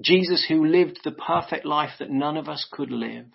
Jesus 0.00 0.46
who 0.48 0.64
lived 0.64 1.00
the 1.04 1.12
perfect 1.12 1.66
life 1.66 1.92
that 1.98 2.10
none 2.10 2.38
of 2.38 2.48
us 2.48 2.66
could 2.72 2.90
live 2.90 3.26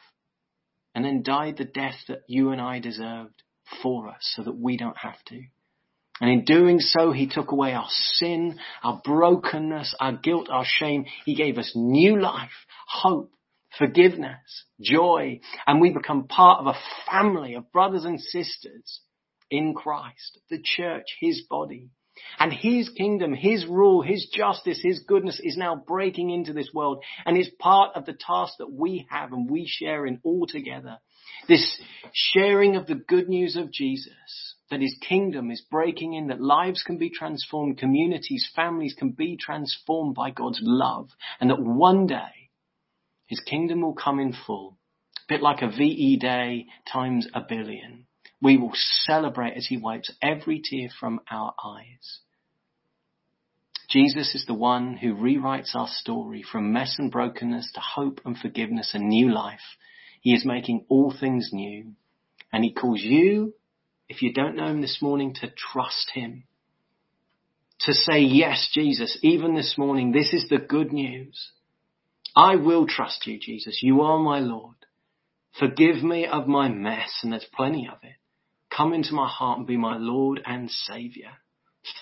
and 0.95 1.05
then 1.05 1.21
died 1.21 1.57
the 1.57 1.63
death 1.63 1.99
that 2.07 2.23
you 2.27 2.49
and 2.49 2.59
I 2.59 2.79
deserved 2.79 3.43
for 3.83 4.09
us 4.09 4.33
so 4.35 4.41
that 4.43 4.57
we 4.57 4.77
don't 4.77 4.97
have 4.97 5.23
to. 5.25 5.43
And 6.19 6.29
in 6.29 6.45
doing 6.45 6.79
so, 6.79 7.11
he 7.11 7.27
took 7.27 7.51
away 7.51 7.73
our 7.73 7.87
sin, 7.89 8.59
our 8.83 9.01
brokenness, 9.03 9.95
our 9.99 10.13
guilt, 10.13 10.49
our 10.49 10.65
shame. 10.65 11.05
He 11.25 11.35
gave 11.35 11.57
us 11.57 11.73
new 11.75 12.19
life, 12.19 12.49
hope, 12.87 13.31
forgiveness, 13.77 14.65
joy, 14.81 15.41
and 15.67 15.79
we 15.79 15.91
become 15.91 16.27
part 16.27 16.61
of 16.61 16.67
a 16.67 17.11
family 17.11 17.53
of 17.53 17.71
brothers 17.71 18.05
and 18.05 18.19
sisters 18.19 19.01
in 19.51 19.73
Christ, 19.75 20.39
the 20.49 20.61
church, 20.63 21.05
his 21.19 21.43
body. 21.49 21.89
And 22.39 22.51
his 22.51 22.89
kingdom, 22.89 23.33
his 23.35 23.67
rule, 23.67 24.01
his 24.01 24.27
justice, 24.33 24.81
his 24.81 25.01
goodness 25.07 25.39
is 25.43 25.55
now 25.55 25.75
breaking 25.75 26.31
into 26.31 26.51
this 26.51 26.71
world 26.73 27.03
and 27.27 27.37
is 27.37 27.49
part 27.59 27.95
of 27.95 28.07
the 28.07 28.17
task 28.19 28.53
that 28.57 28.71
we 28.71 29.05
have 29.11 29.33
and 29.33 29.47
we 29.47 29.67
share 29.67 30.07
in 30.07 30.19
all 30.23 30.47
together. 30.47 30.97
This 31.47 31.79
sharing 32.11 32.75
of 32.75 32.87
the 32.87 32.95
good 32.95 33.29
news 33.29 33.55
of 33.55 33.71
Jesus 33.71 34.55
that 34.69 34.81
his 34.81 34.97
kingdom 35.01 35.49
is 35.51 35.61
breaking 35.71 36.13
in, 36.13 36.27
that 36.27 36.41
lives 36.41 36.83
can 36.83 36.97
be 36.97 37.09
transformed, 37.09 37.77
communities, 37.77 38.49
families 38.55 38.93
can 38.97 39.11
be 39.11 39.37
transformed 39.37 40.15
by 40.15 40.31
God's 40.31 40.59
love, 40.61 41.09
and 41.39 41.49
that 41.49 41.61
one 41.61 42.07
day 42.07 42.49
his 43.25 43.39
kingdom 43.39 43.81
will 43.81 43.93
come 43.93 44.19
in 44.19 44.33
full, 44.33 44.77
a 45.17 45.33
bit 45.33 45.41
like 45.41 45.61
a 45.61 45.69
VE 45.69 46.17
day 46.17 46.67
times 46.91 47.27
a 47.33 47.41
billion. 47.41 48.07
We 48.41 48.57
will 48.57 48.73
celebrate 48.73 49.55
as 49.57 49.67
he 49.67 49.77
wipes 49.77 50.11
every 50.21 50.61
tear 50.63 50.89
from 50.99 51.21
our 51.29 51.53
eyes. 51.63 52.19
Jesus 53.89 54.35
is 54.35 54.45
the 54.45 54.53
one 54.53 54.97
who 54.97 55.15
rewrites 55.15 55.73
our 55.73 55.87
story 55.87 56.43
from 56.43 56.73
mess 56.73 56.95
and 56.99 57.09
brokenness 57.09 57.71
to 57.73 57.79
hope 57.79 58.19
and 58.25 58.37
forgiveness 58.37 58.91
and 58.93 59.07
new 59.07 59.31
life. 59.31 59.77
He 60.21 60.33
is 60.33 60.45
making 60.45 60.85
all 60.89 61.13
things 61.17 61.51
new. 61.53 61.93
And 62.51 62.63
he 62.63 62.73
calls 62.73 63.01
you 63.01 63.53
if 64.09 64.21
you 64.21 64.33
don't 64.33 64.55
know 64.55 64.67
him 64.67 64.81
this 64.81 64.99
morning, 65.01 65.33
to 65.35 65.49
trust 65.49 66.11
him. 66.13 66.43
To 67.81 67.93
say, 67.93 68.19
yes, 68.21 68.69
Jesus, 68.73 69.17
even 69.21 69.55
this 69.55 69.75
morning, 69.77 70.11
this 70.11 70.33
is 70.33 70.47
the 70.49 70.57
good 70.57 70.91
news. 70.91 71.51
I 72.35 72.55
will 72.55 72.87
trust 72.87 73.27
you, 73.27 73.39
Jesus. 73.39 73.79
You 73.81 74.01
are 74.01 74.19
my 74.19 74.39
Lord. 74.39 74.75
Forgive 75.59 76.03
me 76.03 76.25
of 76.25 76.47
my 76.47 76.69
mess, 76.69 77.19
and 77.23 77.31
there's 77.31 77.47
plenty 77.55 77.87
of 77.91 77.97
it. 78.03 78.15
Come 78.75 78.93
into 78.93 79.13
my 79.13 79.27
heart 79.27 79.57
and 79.57 79.67
be 79.67 79.77
my 79.77 79.97
Lord 79.97 80.41
and 80.45 80.69
Saviour. 80.69 81.31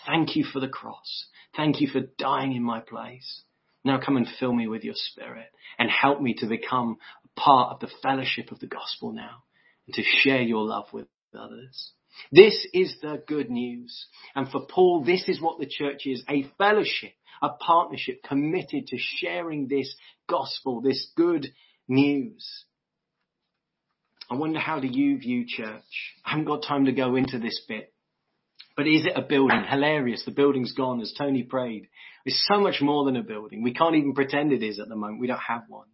Thank 0.06 0.36
you 0.36 0.44
for 0.44 0.60
the 0.60 0.68
cross. 0.68 1.28
Thank 1.56 1.80
you 1.80 1.88
for 1.88 2.02
dying 2.18 2.54
in 2.54 2.64
my 2.64 2.80
place. 2.82 3.44
Now 3.84 4.00
come 4.04 4.18
and 4.18 4.28
fill 4.40 4.52
me 4.52 4.68
with 4.68 4.84
your 4.84 4.96
spirit 4.96 5.48
and 5.78 5.90
help 5.90 6.20
me 6.22 6.34
to 6.40 6.48
become 6.48 6.98
a 7.24 7.40
part 7.40 7.74
of 7.74 7.80
the 7.80 7.96
fellowship 8.02 8.52
of 8.52 8.60
the 8.60 8.68
gospel 8.68 9.14
now 9.14 9.44
and 9.86 9.96
to 9.96 10.04
share 10.04 10.42
your 10.42 10.64
love 10.64 10.88
with 10.92 11.08
others. 11.36 11.92
This 12.32 12.66
is 12.74 12.96
the 13.02 13.22
good 13.28 13.50
news. 13.50 14.08
And 14.36 14.50
for 14.50 14.66
Paul, 14.68 15.04
this 15.04 15.28
is 15.28 15.42
what 15.42 15.60
the 15.60 15.68
church 15.70 16.06
is, 16.06 16.24
a 16.30 16.50
fellowship, 16.58 17.14
a 17.42 17.50
partnership 17.50 18.24
committed 18.24 18.88
to 18.88 18.98
sharing 18.98 19.68
this 19.68 19.94
gospel, 20.28 20.82
this 20.82 21.08
good 21.16 21.48
news. 21.88 22.66
I 24.30 24.36
wonder 24.36 24.60
how 24.60 24.80
do 24.80 24.88
you 24.88 25.18
view 25.20 25.46
church? 25.48 26.16
I 26.26 26.32
haven't 26.32 26.46
got 26.46 26.64
time 26.64 26.86
to 26.86 26.92
go 26.92 27.16
into 27.16 27.38
this 27.38 27.62
bit. 27.68 27.94
But 28.76 28.88
is 28.88 29.06
it 29.06 29.14
a 29.16 29.22
building? 29.22 29.64
Hilarious. 29.70 30.24
The 30.26 30.32
building's 30.32 30.74
gone 30.74 31.00
as 31.00 31.14
Tony 31.18 31.44
prayed. 31.44 31.88
It's 32.26 32.46
so 32.52 32.60
much 32.60 32.82
more 32.82 33.06
than 33.06 33.16
a 33.16 33.24
building. 33.24 33.64
We 33.64 33.74
can't 33.74 33.96
even 33.96 34.14
pretend 34.14 34.52
it 34.52 34.64
is 34.64 34.80
at 34.80 34.90
the 34.90 34.96
moment. 34.96 35.22
We 35.22 35.28
don't 35.28 35.40
have 35.40 35.64
one. 35.70 35.88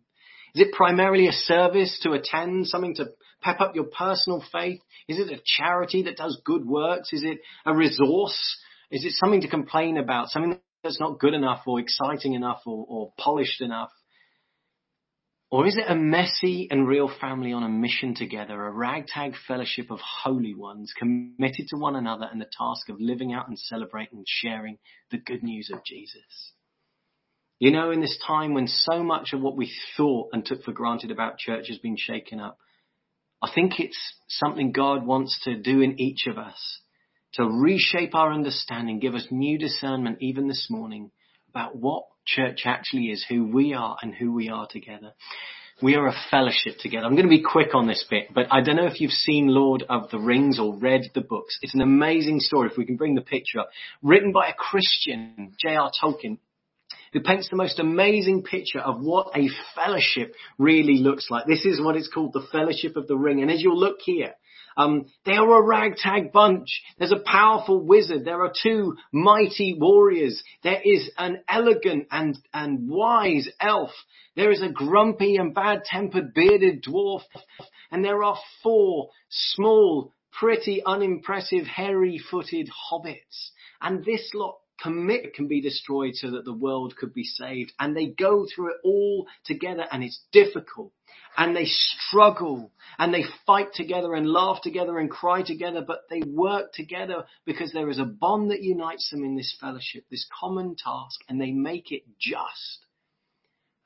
Is 0.54 0.68
it 0.68 0.74
primarily 0.74 1.28
a 1.28 1.32
service 1.32 2.00
to 2.04 2.12
attend, 2.12 2.68
something 2.68 2.96
to 2.96 3.12
pep 3.42 3.62
up 3.62 3.76
your 3.76 3.86
personal 3.86 4.44
faith? 4.52 4.82
Is 5.08 5.18
it 5.18 5.32
a 5.32 5.42
charity 5.46 6.04
that 6.04 6.18
does 6.18 6.42
good 6.44 6.66
works? 6.66 7.14
Is 7.14 7.24
it 7.24 7.40
a 7.66 7.74
resource? 7.74 8.60
Is 8.92 9.06
it 9.06 9.14
something 9.14 9.42
to 9.42 9.48
complain 9.48 9.98
about? 9.98 10.30
Something 10.30 10.60
that's 10.84 11.00
not 11.00 11.20
good 11.20 11.34
enough 11.34 11.62
or 11.66 11.80
exciting 11.80 12.34
enough 12.34 12.62
or, 12.66 12.86
or 12.88 13.14
polished 13.18 13.62
enough? 13.62 13.92
Or 15.50 15.68
is 15.68 15.78
it 15.78 15.86
a 15.88 15.96
messy 15.96 16.70
and 16.72 16.88
real 16.88 17.10
family 17.20 17.52
on 17.52 17.64
a 17.64 17.70
mission 17.70 18.16
together, 18.16 18.66
a 18.66 18.72
ragtag 18.72 19.34
fellowship 19.48 19.92
of 19.92 20.00
holy 20.00 20.56
ones 20.56 20.94
committed 20.98 21.68
to 21.70 21.78
one 21.78 21.98
another 21.98 22.28
and 22.32 22.40
the 22.40 22.50
task 22.58 22.88
of 22.88 23.02
living 23.02 23.34
out 23.34 23.50
and 23.50 23.60
celebrating 23.60 24.20
and 24.20 24.28
sharing 24.28 24.78
the 25.12 25.18
good 25.18 25.44
news 25.44 25.70
of 25.74 25.84
Jesus? 25.84 26.54
You 27.62 27.70
know, 27.70 27.92
in 27.92 28.02
this 28.02 28.18
time 28.26 28.56
when 28.56 28.66
so 28.66 29.04
much 29.04 29.34
of 29.34 29.42
what 29.42 29.56
we 29.56 29.72
thought 29.96 30.30
and 30.34 30.44
took 30.44 30.64
for 30.64 30.72
granted 30.72 31.12
about 31.12 31.38
church 31.38 31.68
has 31.68 31.78
been 31.78 31.96
shaken 31.96 32.40
up, 32.40 32.58
I 33.40 33.52
think 33.54 33.80
it's 33.80 34.00
something 34.28 34.72
God 34.72 35.06
wants 35.06 35.40
to 35.44 35.56
do 35.56 35.80
in 35.82 36.02
each 36.02 36.26
of 36.26 36.40
us 36.40 36.80
to 37.34 37.46
reshape 37.46 38.16
our 38.16 38.34
understanding, 38.34 38.98
give 38.98 39.14
us 39.14 39.28
new 39.30 39.60
discernment 39.60 40.18
even 40.22 40.48
this 40.48 40.70
morning 40.72 41.12
about 41.52 41.76
what 41.76 42.06
church 42.26 42.64
actually 42.66 43.12
is, 43.12 43.24
who 43.30 43.46
we 43.46 43.76
are 43.76 43.96
and 44.02 44.16
who 44.16 44.34
we 44.34 44.50
are 44.50 44.66
together. 44.68 45.14
We 45.84 45.94
are 45.94 46.08
a 46.08 46.16
fellowship 46.32 46.80
together. 46.80 47.06
I'm 47.06 47.14
going 47.14 47.30
to 47.30 47.30
be 47.30 47.44
quick 47.44 47.76
on 47.76 47.86
this 47.86 48.04
bit, 48.10 48.34
but 48.34 48.48
I 48.50 48.62
don't 48.62 48.76
know 48.76 48.88
if 48.88 49.00
you've 49.00 49.12
seen 49.12 49.46
Lord 49.46 49.84
of 49.88 50.10
the 50.10 50.20
Rings 50.20 50.60
or 50.60 50.76
read 50.76 51.12
the 51.14 51.22
books. 51.22 51.60
It's 51.62 51.76
an 51.76 51.82
amazing 51.82 52.40
story, 52.40 52.72
if 52.72 52.78
we 52.78 52.88
can 52.88 52.98
bring 52.98 53.14
the 53.14 53.22
picture 53.22 53.60
up. 53.60 53.70
Written 54.02 54.32
by 54.32 54.48
a 54.48 54.54
Christian, 54.56 55.54
J.R. 55.60 55.92
Tolkien, 56.02 56.40
who 57.14 57.22
paints 57.22 57.50
the 57.50 57.58
most 57.58 57.80
amazing 57.80 58.44
picture 58.44 58.80
of 58.80 59.02
what 59.02 59.36
a 59.36 59.50
fellowship 59.76 60.34
really 60.58 61.00
looks 61.00 61.30
like. 61.30 61.46
This 61.46 61.66
is 61.66 61.82
what 61.82 61.96
it's 61.96 62.08
called, 62.08 62.34
the 62.34 62.48
Fellowship 62.52 62.96
of 62.96 63.08
the 63.08 63.18
Ring. 63.18 63.42
And 63.42 63.52
as 63.52 63.62
you'll 63.62 63.80
look 63.80 63.98
here, 64.00 64.34
um, 64.78 65.08
they 65.26 65.34
are 65.34 65.60
a 65.60 65.66
ragtag 65.66 66.32
bunch. 66.32 66.82
There's 66.98 67.12
a 67.12 67.20
powerful 67.26 67.86
wizard. 67.86 68.24
There 68.24 68.42
are 68.42 68.54
two 68.64 68.96
mighty 69.12 69.76
warriors. 69.78 70.42
There 70.64 70.82
is 70.84 71.12
an 71.18 71.42
elegant 71.50 72.08
and, 72.10 72.38
and 72.54 72.90
wise 72.90 73.50
elf. 73.60 73.92
There 74.38 74.52
is 74.52 74.62
a 74.62 74.70
grumpy 74.70 75.36
and 75.36 75.54
bad-tempered 75.54 76.34
bearded 76.34 76.84
dwarf. 76.84 77.24
And 77.92 78.06
there 78.06 78.24
are 78.24 78.38
four 78.64 79.10
small, 79.30 80.14
pretty 80.32 80.82
unimpressive, 80.86 81.66
hairy-footed 81.66 82.70
hobbits. 82.90 83.52
And 83.82 84.06
this 84.06 84.32
lot 84.34 84.61
commit 84.82 85.34
can 85.34 85.48
be 85.48 85.62
destroyed 85.62 86.16
so 86.16 86.32
that 86.32 86.46
the 86.46 86.54
world 86.54 86.96
could 86.96 87.14
be 87.14 87.24
saved. 87.24 87.74
And 87.80 87.96
they 87.96 88.08
go 88.08 88.46
through 88.46 88.72
it 88.72 88.78
all 88.84 89.28
together 89.46 89.86
and 89.92 90.04
it's 90.04 90.22
difficult 90.32 90.92
and 91.38 91.56
they 91.56 91.66
struggle 91.66 92.72
and 93.00 93.14
they 93.14 93.24
fight 93.46 93.74
together 93.74 94.14
and 94.14 94.28
laugh 94.28 94.62
together 94.62 94.98
and 94.98 95.10
cry 95.10 95.42
together, 95.42 95.84
but 95.86 96.02
they 96.10 96.22
work 96.26 96.74
together 96.74 97.26
because 97.46 97.72
there 97.72 97.90
is 97.90 98.00
a 98.00 98.06
bond 98.06 98.52
that 98.52 98.62
unites 98.62 99.10
them 99.10 99.24
in 99.24 99.36
this 99.36 99.56
fellowship, 99.60 100.06
this 100.10 100.28
common 100.40 100.76
task, 100.76 101.20
and 101.30 101.40
they 101.40 101.52
make 101.52 101.92
it 101.92 102.04
just. 102.20 102.86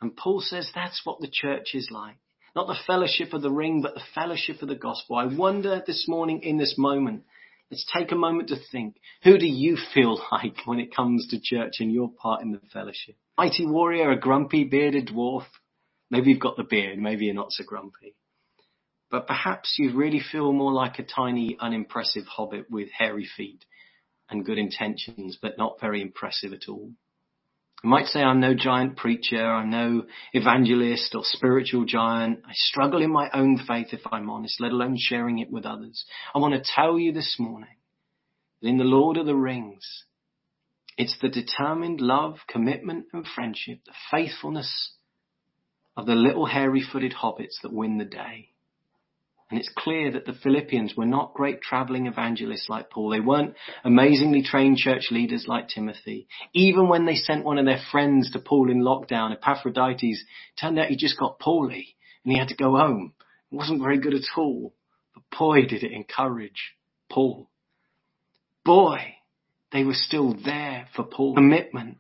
And 0.02 0.16
Paul 0.16 0.42
says 0.42 0.70
that's 0.74 1.02
what 1.04 1.20
the 1.20 1.30
church 1.32 1.72
is 1.74 1.90
like. 1.92 2.18
Not 2.56 2.68
the 2.68 2.78
fellowship 2.88 3.34
of 3.34 3.42
the 3.42 3.52
ring, 3.52 3.82
but 3.82 3.96
the 3.96 4.04
fellowship 4.14 4.62
of 4.62 4.70
the 4.70 4.76
gospel. 4.76 5.18
I 5.18 5.26
wonder 5.26 5.84
this 5.86 6.06
morning 6.08 6.42
in 6.42 6.58
this 6.58 6.76
moment, 6.78 7.24
let's 7.72 7.86
take 7.96 8.12
a 8.12 8.16
moment 8.16 8.50
to 8.50 8.58
think, 8.72 8.98
who 9.24 9.38
do 9.38 9.48
you 9.48 9.78
feel 9.94 10.22
like 10.32 10.58
when 10.66 10.80
it 10.80 10.96
comes 10.96 11.28
to 11.30 11.40
church 11.42 11.76
and 11.80 11.92
your 11.92 12.10
part 12.10 12.42
in 12.42 12.52
the 12.52 12.62
fellowship? 12.72 13.16
Mighty 13.38 13.66
warrior, 13.66 14.12
a 14.12 14.20
grumpy 14.20 14.64
bearded 14.64 15.10
dwarf, 15.10 15.46
Maybe 16.12 16.32
you've 16.32 16.40
got 16.40 16.58
the 16.58 16.64
beard, 16.64 17.00
maybe 17.00 17.26
you're 17.26 17.34
not 17.34 17.52
so 17.52 17.64
grumpy. 17.64 18.16
But 19.10 19.28
perhaps 19.28 19.76
you 19.78 19.96
really 19.96 20.20
feel 20.20 20.52
more 20.52 20.72
like 20.72 21.00
a 21.00 21.04
tiny, 21.04 21.58
unimpressive 21.60 22.26
hobbit 22.26 22.70
with 22.70 22.90
hairy 22.92 23.28
feet 23.36 23.66
and 24.30 24.46
good 24.46 24.58
intentions, 24.58 25.38
but 25.42 25.58
not 25.58 25.80
very 25.80 26.02
impressive 26.02 26.54
at 26.54 26.68
all. 26.68 26.92
You 27.86 27.92
might 27.92 28.08
say 28.08 28.24
I'm 28.24 28.40
no 28.40 28.56
giant 28.56 28.98
preacher, 28.98 29.46
I'm 29.46 29.70
no 29.70 30.06
evangelist 30.34 31.14
or 31.14 31.22
spiritual 31.24 31.86
giant. 31.86 32.40
I 32.44 32.54
struggle 32.54 33.04
in 33.04 33.12
my 33.12 33.30
own 33.32 33.60
faith 33.60 33.90
if 33.92 34.00
I'm 34.12 34.28
honest, 34.28 34.60
let 34.60 34.72
alone 34.72 34.98
sharing 34.98 35.38
it 35.38 35.52
with 35.52 35.68
others. 35.68 36.04
I 36.34 36.40
want 36.40 36.56
to 36.56 36.72
tell 36.76 36.98
you 36.98 37.12
this 37.12 37.36
morning 37.38 37.76
that 38.60 38.70
in 38.70 38.80
the 38.80 38.84
Lord 38.86 39.18
of 39.18 39.28
the 39.28 39.36
Rings, 39.36 39.86
it's 40.98 41.16
the 41.22 41.30
determined 41.30 42.02
love, 42.02 42.38
commitment 42.48 43.06
and 43.14 43.24
friendship, 43.24 43.82
the 43.86 43.94
faithfulness 44.10 44.94
of 45.96 46.08
the 46.08 46.16
little 46.16 46.48
hairy 46.48 46.82
footed 46.82 47.14
hobbits 47.14 47.62
that 47.62 47.72
win 47.72 48.00
the 48.00 48.06
day. 48.06 48.50
And 49.56 49.62
it's 49.62 49.72
clear 49.74 50.12
that 50.12 50.26
the 50.26 50.34
Philippians 50.34 50.98
were 50.98 51.06
not 51.06 51.34
great 51.34 51.62
traveling 51.62 52.08
evangelists 52.08 52.68
like 52.68 52.90
Paul. 52.90 53.10
They 53.10 53.22
weren't 53.22 53.56
amazingly 53.86 54.44
trained 54.44 54.76
church 54.76 55.12
leaders 55.12 55.46
like 55.48 55.70
Timothy. 55.70 56.28
Even 56.54 56.90
when 56.90 57.06
they 57.06 57.16
sent 57.16 57.46
one 57.46 57.58
of 57.58 57.66
their 57.66 57.80
friends 57.90 58.30
to 58.32 58.40
Paul 58.40 58.70
in 58.70 58.82
lockdown, 58.82 59.32
Epaphroditus, 59.32 60.22
turned 60.60 60.78
out 60.78 60.88
he 60.88 60.98
just 60.98 61.18
got 61.18 61.40
poorly 61.40 61.96
and 62.26 62.34
he 62.34 62.38
had 62.38 62.50
to 62.50 62.56
go 62.58 62.76
home. 62.76 63.14
It 63.50 63.56
wasn't 63.56 63.82
very 63.82 63.98
good 63.98 64.14
at 64.14 64.26
all. 64.36 64.74
But 65.14 65.24
boy, 65.40 65.62
did 65.62 65.84
it 65.84 65.94
encourage 65.94 66.76
Paul. 67.10 67.50
Boy, 68.66 69.16
they 69.72 69.86
were 69.86 69.94
still 69.94 70.34
there 70.34 70.90
for 70.98 71.06
Paul. 71.06 71.36
Commitment. 71.36 72.00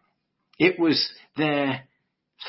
It 0.59 0.77
was 0.77 1.09
their 1.37 1.85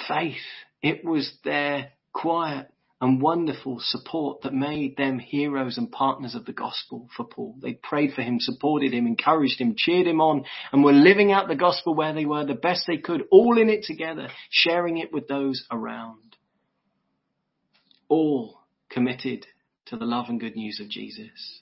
faith. 0.09 0.35
It 0.83 1.05
was 1.05 1.33
their 1.45 1.92
quiet 2.12 2.73
and 3.00 3.20
wonderful 3.20 3.78
support 3.80 4.40
that 4.42 4.54
made 4.54 4.96
them 4.96 5.18
heroes 5.18 5.76
and 5.76 5.92
partners 5.92 6.35
of 6.35 6.46
the 6.46 6.52
gospel 6.52 7.09
for 7.14 7.24
Paul. 7.24 7.56
They 7.61 7.74
prayed 7.74 8.14
for 8.14 8.22
him, 8.22 8.38
supported 8.40 8.94
him, 8.94 9.06
encouraged 9.06 9.61
him, 9.61 9.74
cheered 9.76 10.06
him 10.06 10.20
on, 10.20 10.44
and 10.72 10.82
were 10.82 10.92
living 10.92 11.30
out 11.30 11.48
the 11.48 11.56
gospel 11.56 11.94
where 11.94 12.14
they 12.14 12.24
were 12.24 12.46
the 12.46 12.54
best 12.54 12.85
they 12.87 12.96
could, 12.96 13.24
all 13.30 13.59
in 13.59 13.68
it 13.68 13.85
together, 13.85 14.28
sharing 14.50 14.96
it 14.96 15.12
with 15.12 15.28
those 15.28 15.66
around. 15.70 16.37
All 18.09 18.61
committed 18.88 19.46
to 19.87 19.96
the 19.96 20.06
love 20.06 20.26
and 20.28 20.40
good 20.40 20.56
news 20.56 20.80
of 20.80 20.88
Jesus. 20.88 21.61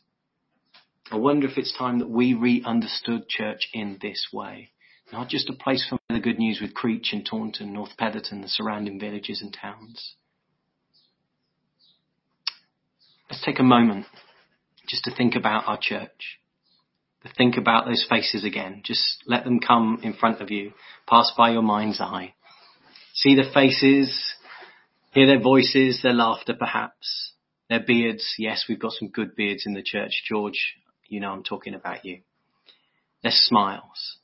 I 1.11 1.17
wonder 1.17 1.49
if 1.49 1.59
it's 1.59 1.77
time 1.77 1.99
that 1.99 2.09
we 2.09 2.33
re-understood 2.33 3.29
church 3.29 3.69
in 3.75 3.99
this 4.01 4.29
way. 4.33 4.71
Not 5.13 5.29
just 5.29 5.51
a 5.51 5.53
place 5.53 5.85
for 5.89 5.99
the 6.09 6.21
good 6.21 6.39
news 6.39 6.61
with 6.63 6.75
Creech 6.75 7.13
and 7.13 7.27
Taunton, 7.27 7.73
North 7.73 7.97
Petherton, 7.99 8.41
the 8.41 8.49
surrounding 8.49 9.01
villages 9.01 9.43
and 9.43 9.53
towns. 9.53 10.15
Let's 13.31 13.45
take 13.45 13.59
a 13.59 13.65
moment 13.65 14.07
just 14.89 15.05
to 15.05 15.15
think 15.15 15.35
about 15.35 15.65
our 15.67 15.79
church. 15.81 16.39
To 17.23 17.31
think 17.37 17.57
about 17.57 17.87
those 17.87 18.07
faces 18.09 18.45
again. 18.45 18.83
Just 18.85 19.23
let 19.27 19.45
them 19.45 19.61
come 19.61 20.01
in 20.03 20.13
front 20.13 20.41
of 20.43 20.51
you. 20.51 20.73
Pass 21.09 21.33
by 21.37 21.51
your 21.51 21.63
mind's 21.63 22.01
eye. 22.01 22.35
See 23.15 23.35
the 23.35 23.51
faces, 23.55 24.35
hear 25.13 25.27
their 25.27 25.41
voices, 25.41 26.01
their 26.03 26.13
laughter 26.13 26.55
perhaps, 26.59 27.33
their 27.71 27.81
beards. 27.81 28.35
Yes, 28.39 28.67
we've 28.69 28.81
got 28.81 28.93
some 28.93 29.09
good 29.09 29.35
beards 29.35 29.65
in 29.65 29.73
the 29.73 29.83
church. 29.83 30.23
George, 30.29 30.75
you 31.09 31.21
know 31.21 31.31
I'm 31.31 31.45
talking 31.45 31.75
about 31.75 32.05
you. 32.05 32.21
Their 33.23 33.33
smiles. 33.33 34.19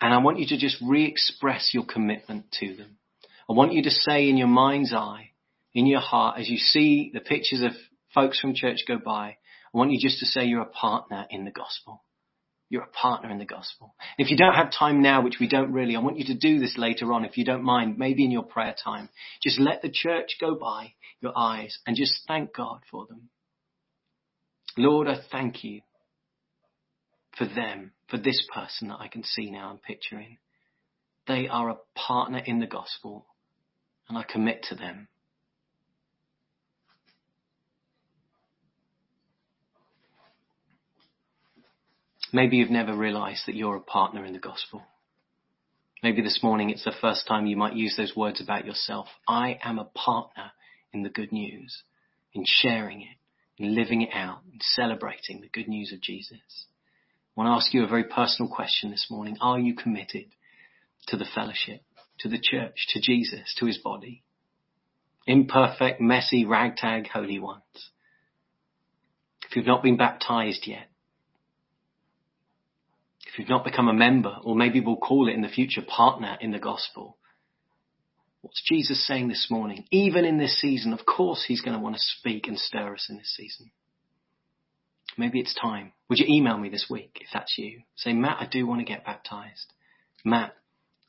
And 0.00 0.14
I 0.14 0.18
want 0.18 0.38
you 0.38 0.46
to 0.46 0.56
just 0.56 0.76
re-express 0.80 1.70
your 1.74 1.84
commitment 1.84 2.46
to 2.60 2.76
them. 2.76 2.96
I 3.50 3.52
want 3.52 3.72
you 3.72 3.82
to 3.82 3.90
say 3.90 4.28
in 4.28 4.36
your 4.36 4.48
mind's 4.48 4.94
eye, 4.94 5.32
in 5.78 5.86
your 5.86 6.00
heart, 6.00 6.40
as 6.40 6.48
you 6.48 6.56
see 6.56 7.12
the 7.14 7.20
pictures 7.20 7.62
of 7.62 7.70
folks 8.12 8.40
from 8.40 8.52
church 8.52 8.80
go 8.88 8.98
by, 8.98 9.36
I 9.72 9.78
want 9.78 9.92
you 9.92 10.00
just 10.00 10.18
to 10.18 10.26
say 10.26 10.44
you're 10.44 10.60
a 10.60 10.66
partner 10.66 11.24
in 11.30 11.44
the 11.44 11.52
gospel. 11.52 12.02
You're 12.68 12.82
a 12.82 12.88
partner 12.88 13.30
in 13.30 13.38
the 13.38 13.44
gospel. 13.44 13.94
If 14.18 14.28
you 14.28 14.36
don't 14.36 14.56
have 14.56 14.72
time 14.76 15.02
now, 15.02 15.22
which 15.22 15.36
we 15.38 15.46
don't 15.46 15.72
really, 15.72 15.94
I 15.94 16.00
want 16.00 16.18
you 16.18 16.24
to 16.24 16.34
do 16.34 16.58
this 16.58 16.76
later 16.76 17.12
on, 17.12 17.24
if 17.24 17.38
you 17.38 17.44
don't 17.44 17.62
mind, 17.62 17.96
maybe 17.96 18.24
in 18.24 18.32
your 18.32 18.42
prayer 18.42 18.74
time. 18.82 19.08
Just 19.40 19.60
let 19.60 19.80
the 19.80 19.88
church 19.88 20.32
go 20.40 20.56
by 20.56 20.94
your 21.20 21.32
eyes 21.38 21.78
and 21.86 21.94
just 21.96 22.22
thank 22.26 22.52
God 22.52 22.80
for 22.90 23.06
them. 23.06 23.28
Lord, 24.76 25.06
I 25.06 25.20
thank 25.30 25.62
you 25.62 25.82
for 27.36 27.46
them, 27.46 27.92
for 28.08 28.18
this 28.18 28.44
person 28.52 28.88
that 28.88 28.98
I 28.98 29.06
can 29.06 29.22
see 29.22 29.48
now 29.48 29.70
and 29.70 29.80
picturing. 29.80 30.38
They 31.28 31.46
are 31.46 31.70
a 31.70 31.78
partner 31.94 32.42
in 32.44 32.58
the 32.58 32.66
gospel 32.66 33.26
and 34.08 34.18
I 34.18 34.24
commit 34.24 34.64
to 34.70 34.74
them. 34.74 35.06
Maybe 42.32 42.56
you've 42.56 42.70
never 42.70 42.94
realized 42.94 43.44
that 43.46 43.54
you're 43.54 43.76
a 43.76 43.80
partner 43.80 44.24
in 44.24 44.32
the 44.32 44.38
gospel. 44.38 44.82
Maybe 46.02 46.22
this 46.22 46.40
morning 46.42 46.70
it's 46.70 46.84
the 46.84 46.92
first 47.00 47.26
time 47.26 47.46
you 47.46 47.56
might 47.56 47.74
use 47.74 47.96
those 47.96 48.14
words 48.14 48.40
about 48.40 48.66
yourself. 48.66 49.08
I 49.26 49.58
am 49.64 49.78
a 49.78 49.84
partner 49.84 50.52
in 50.92 51.02
the 51.02 51.08
good 51.08 51.32
news, 51.32 51.82
in 52.32 52.44
sharing 52.46 53.02
it, 53.02 53.16
in 53.56 53.74
living 53.74 54.02
it 54.02 54.10
out, 54.12 54.40
in 54.52 54.58
celebrating 54.60 55.40
the 55.40 55.48
good 55.48 55.68
news 55.68 55.92
of 55.92 56.00
Jesus. 56.00 56.66
I 57.36 57.40
want 57.40 57.48
to 57.48 57.64
ask 57.64 57.74
you 57.74 57.84
a 57.84 57.88
very 57.88 58.04
personal 58.04 58.52
question 58.52 58.90
this 58.90 59.08
morning. 59.10 59.36
Are 59.40 59.58
you 59.58 59.74
committed 59.74 60.26
to 61.08 61.16
the 61.16 61.26
fellowship, 61.34 61.82
to 62.20 62.28
the 62.28 62.40
church, 62.40 62.86
to 62.90 63.00
Jesus, 63.00 63.54
to 63.58 63.66
his 63.66 63.78
body? 63.78 64.22
Imperfect, 65.26 66.00
messy, 66.00 66.44
ragtag, 66.44 67.08
holy 67.08 67.38
ones. 67.38 67.90
If 69.48 69.56
you've 69.56 69.66
not 69.66 69.82
been 69.82 69.96
baptized 69.96 70.66
yet, 70.66 70.87
you've 73.38 73.48
not 73.48 73.64
become 73.64 73.88
a 73.88 73.92
member, 73.92 74.36
or 74.42 74.54
maybe 74.54 74.80
we'll 74.80 74.96
call 74.96 75.28
it 75.28 75.34
in 75.34 75.42
the 75.42 75.48
future 75.48 75.82
partner 75.86 76.36
in 76.40 76.50
the 76.50 76.58
gospel, 76.58 77.16
what's 78.42 78.62
Jesus 78.66 79.06
saying 79.06 79.28
this 79.28 79.48
morning? 79.50 79.84
Even 79.90 80.24
in 80.24 80.38
this 80.38 80.60
season, 80.60 80.92
of 80.92 81.04
course 81.04 81.44
he's 81.46 81.60
going 81.60 81.76
to 81.76 81.82
want 81.82 81.96
to 81.96 82.00
speak 82.00 82.46
and 82.46 82.58
stir 82.58 82.94
us 82.94 83.06
in 83.10 83.16
this 83.16 83.34
season. 83.36 83.70
Maybe 85.16 85.40
it's 85.40 85.54
time. 85.54 85.92
Would 86.08 86.20
you 86.20 86.26
email 86.28 86.56
me 86.56 86.68
this 86.68 86.86
week 86.88 87.18
if 87.20 87.28
that's 87.32 87.58
you? 87.58 87.82
Say, 87.96 88.12
Matt, 88.12 88.38
I 88.40 88.46
do 88.46 88.66
want 88.66 88.80
to 88.80 88.84
get 88.84 89.04
baptized. 89.04 89.72
Matt, 90.24 90.54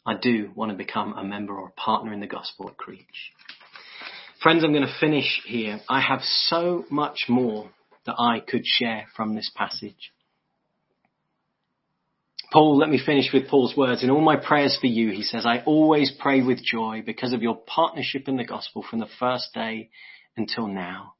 I 0.05 0.15
do 0.15 0.51
want 0.55 0.71
to 0.71 0.77
become 0.77 1.13
a 1.13 1.23
member 1.23 1.53
or 1.53 1.67
a 1.67 1.79
partner 1.79 2.11
in 2.11 2.19
the 2.19 2.27
gospel 2.27 2.67
at 2.69 2.77
Creech. 2.77 3.31
Friends, 4.41 4.63
I'm 4.63 4.73
going 4.73 4.85
to 4.85 4.99
finish 4.99 5.41
here. 5.45 5.81
I 5.87 6.01
have 6.01 6.21
so 6.23 6.85
much 6.89 7.25
more 7.27 7.69
that 8.05 8.15
I 8.17 8.39
could 8.39 8.65
share 8.65 9.05
from 9.15 9.35
this 9.35 9.51
passage. 9.55 10.11
Paul, 12.51 12.77
let 12.77 12.89
me 12.89 12.99
finish 13.03 13.29
with 13.31 13.47
Paul's 13.47 13.77
words. 13.77 14.03
In 14.03 14.09
all 14.09 14.21
my 14.21 14.35
prayers 14.35 14.75
for 14.81 14.87
you, 14.87 15.11
he 15.11 15.21
says, 15.21 15.45
I 15.45 15.61
always 15.65 16.11
pray 16.19 16.41
with 16.41 16.63
joy 16.63 17.03
because 17.05 17.31
of 17.31 17.43
your 17.43 17.55
partnership 17.55 18.27
in 18.27 18.37
the 18.37 18.43
gospel 18.43 18.83
from 18.89 18.99
the 18.99 19.09
first 19.19 19.53
day 19.53 19.89
until 20.35 20.67
now. 20.67 21.13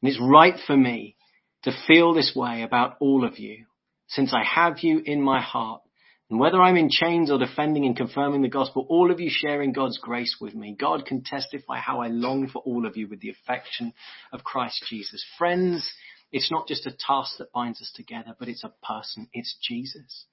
And 0.00 0.10
it's 0.10 0.20
right 0.20 0.54
for 0.64 0.76
me 0.76 1.16
to 1.64 1.72
feel 1.88 2.14
this 2.14 2.32
way 2.36 2.62
about 2.62 2.96
all 3.00 3.24
of 3.24 3.40
you 3.40 3.64
since 4.06 4.32
I 4.32 4.44
have 4.44 4.78
you 4.80 5.02
in 5.04 5.20
my 5.20 5.40
heart. 5.40 5.82
And 6.30 6.38
whether 6.38 6.62
I'm 6.62 6.76
in 6.76 6.90
chains 6.90 7.30
or 7.30 7.38
defending 7.38 7.84
and 7.84 7.96
confirming 7.96 8.42
the 8.42 8.48
gospel, 8.48 8.86
all 8.88 9.10
of 9.10 9.18
you 9.18 9.30
sharing 9.30 9.72
God's 9.72 9.98
grace 9.98 10.36
with 10.40 10.54
me, 10.54 10.76
God 10.78 11.06
can 11.06 11.24
testify 11.24 11.78
how 11.78 12.00
I 12.00 12.06
long 12.06 12.48
for 12.48 12.62
all 12.62 12.86
of 12.86 12.96
you 12.96 13.08
with 13.08 13.20
the 13.20 13.30
affection 13.30 13.92
of 14.32 14.44
Christ 14.44 14.84
Jesus. 14.88 15.24
Friends, 15.38 15.92
it's 16.30 16.50
not 16.50 16.68
just 16.68 16.86
a 16.86 16.96
task 16.96 17.38
that 17.38 17.52
binds 17.52 17.80
us 17.82 17.92
together, 17.94 18.34
but 18.38 18.48
it's 18.48 18.64
a 18.64 18.72
person. 18.86 19.28
It's 19.32 19.56
Jesus. 19.60 20.26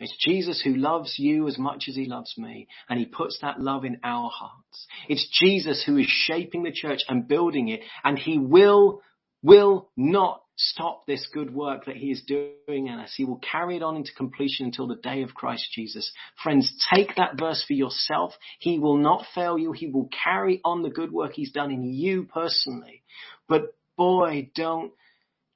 It's 0.00 0.16
Jesus 0.18 0.60
who 0.62 0.74
loves 0.74 1.18
you 1.18 1.48
as 1.48 1.58
much 1.58 1.84
as 1.88 1.96
he 1.96 2.06
loves 2.06 2.36
me, 2.38 2.68
and 2.88 2.98
he 2.98 3.06
puts 3.06 3.38
that 3.40 3.60
love 3.60 3.84
in 3.84 3.98
our 4.04 4.30
hearts. 4.30 4.86
It's 5.08 5.28
Jesus 5.40 5.82
who 5.84 5.96
is 5.96 6.06
shaping 6.08 6.62
the 6.62 6.72
church 6.72 7.00
and 7.08 7.26
building 7.26 7.68
it, 7.68 7.80
and 8.04 8.18
he 8.18 8.38
will, 8.38 9.02
will 9.42 9.90
not 9.96 10.42
stop 10.56 11.06
this 11.06 11.26
good 11.32 11.54
work 11.54 11.86
that 11.86 11.96
he 11.96 12.10
is 12.10 12.22
doing 12.22 12.86
in 12.88 12.98
us. 12.98 13.14
He 13.16 13.24
will 13.24 13.40
carry 13.40 13.76
it 13.76 13.82
on 13.82 13.96
into 13.96 14.12
completion 14.16 14.66
until 14.66 14.88
the 14.88 14.96
day 14.96 15.22
of 15.22 15.34
Christ 15.34 15.68
Jesus. 15.72 16.10
Friends, 16.42 16.72
take 16.92 17.16
that 17.16 17.38
verse 17.38 17.64
for 17.66 17.74
yourself. 17.74 18.32
He 18.58 18.78
will 18.78 18.96
not 18.96 19.24
fail 19.34 19.56
you. 19.58 19.72
He 19.72 19.86
will 19.88 20.08
carry 20.24 20.60
on 20.64 20.82
the 20.82 20.90
good 20.90 21.12
work 21.12 21.32
he's 21.32 21.52
done 21.52 21.70
in 21.70 21.84
you 21.84 22.24
personally. 22.24 23.02
But 23.48 23.74
boy, 23.96 24.50
don't 24.54 24.92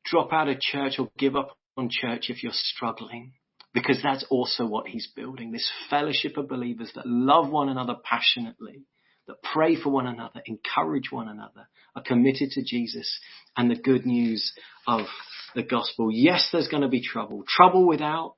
drop 0.04 0.32
out 0.32 0.48
of 0.48 0.60
church 0.60 0.98
or 0.98 1.10
give 1.18 1.36
up 1.36 1.56
on 1.76 1.88
church 1.90 2.26
if 2.28 2.42
you're 2.42 2.52
struggling 2.52 3.32
because 3.74 4.00
that's 4.02 4.24
also 4.28 4.66
what 4.66 4.86
he's 4.86 5.08
building. 5.14 5.50
This 5.50 5.70
fellowship 5.88 6.36
of 6.36 6.48
believers 6.48 6.90
that 6.94 7.06
love 7.06 7.50
one 7.50 7.68
another 7.68 7.94
passionately, 8.02 8.84
that 9.26 9.42
pray 9.42 9.76
for 9.76 9.90
one 9.90 10.06
another, 10.06 10.42
encourage 10.46 11.10
one 11.10 11.28
another, 11.28 11.68
are 11.96 12.02
committed 12.02 12.50
to 12.50 12.64
Jesus 12.64 13.18
and 13.56 13.70
the 13.70 13.76
good 13.76 14.04
news 14.04 14.52
of 14.86 15.06
the 15.54 15.62
gospel. 15.62 16.10
Yes, 16.12 16.48
there's 16.52 16.68
going 16.68 16.82
to 16.82 16.88
be 16.88 17.02
trouble. 17.02 17.44
Trouble 17.46 17.86
without, 17.86 18.34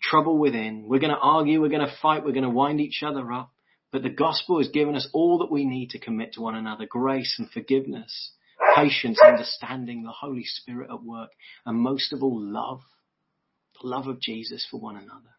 trouble 0.00 0.38
within. 0.38 0.86
We're 0.88 1.00
going 1.00 1.14
to 1.14 1.18
argue, 1.18 1.60
we're 1.60 1.68
going 1.68 1.86
to 1.86 1.96
fight, 2.00 2.24
we're 2.24 2.32
going 2.32 2.44
to 2.44 2.50
wind 2.50 2.80
each 2.80 3.02
other 3.02 3.32
up. 3.32 3.50
But 3.90 4.02
the 4.02 4.10
gospel 4.10 4.58
has 4.58 4.68
given 4.68 4.94
us 4.94 5.08
all 5.14 5.38
that 5.38 5.50
we 5.50 5.64
need 5.64 5.90
to 5.90 5.98
commit 5.98 6.34
to 6.34 6.42
one 6.42 6.54
another, 6.54 6.86
grace 6.86 7.36
and 7.38 7.50
forgiveness, 7.50 8.32
patience, 8.76 9.18
understanding, 9.24 10.02
the 10.02 10.12
Holy 10.12 10.44
Spirit 10.44 10.90
at 10.90 11.02
work, 11.02 11.30
and 11.64 11.80
most 11.80 12.12
of 12.12 12.22
all, 12.22 12.38
love 12.38 12.80
the 13.80 13.88
love 13.88 14.06
of 14.06 14.20
Jesus 14.20 14.66
for 14.70 14.78
one 14.78 14.96
another. 14.96 15.34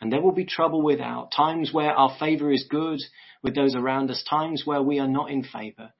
And 0.00 0.12
there 0.12 0.20
will 0.20 0.32
be 0.32 0.44
trouble 0.44 0.82
without, 0.82 1.30
times 1.30 1.72
where 1.72 1.92
our 1.92 2.16
favor 2.18 2.50
is 2.50 2.66
good 2.68 3.00
with 3.42 3.54
those 3.54 3.76
around 3.76 4.10
us, 4.10 4.24
times 4.28 4.62
where 4.64 4.82
we 4.82 4.98
are 4.98 5.08
not 5.08 5.30
in 5.30 5.44
favor, 5.44 5.92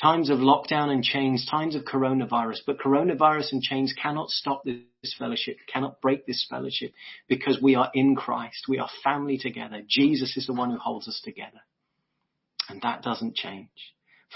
times 0.00 0.30
of 0.30 0.38
lockdown 0.38 0.88
and 0.88 1.02
chains, 1.02 1.46
times 1.50 1.74
of 1.74 1.82
coronavirus. 1.82 2.60
But 2.66 2.78
coronavirus 2.78 3.52
and 3.52 3.62
chains 3.62 3.92
cannot 4.00 4.30
stop 4.30 4.62
this 4.64 5.14
fellowship, 5.18 5.56
cannot 5.72 6.00
break 6.00 6.26
this 6.26 6.46
fellowship 6.48 6.92
because 7.28 7.60
we 7.60 7.74
are 7.74 7.90
in 7.92 8.14
Christ. 8.14 8.66
We 8.68 8.78
are 8.78 8.88
family 9.02 9.38
together. 9.38 9.82
Jesus 9.86 10.36
is 10.36 10.46
the 10.46 10.54
one 10.54 10.70
who 10.70 10.78
holds 10.78 11.08
us 11.08 11.20
together. 11.24 11.60
And 12.68 12.80
that 12.82 13.02
doesn't 13.02 13.34
change. 13.34 13.68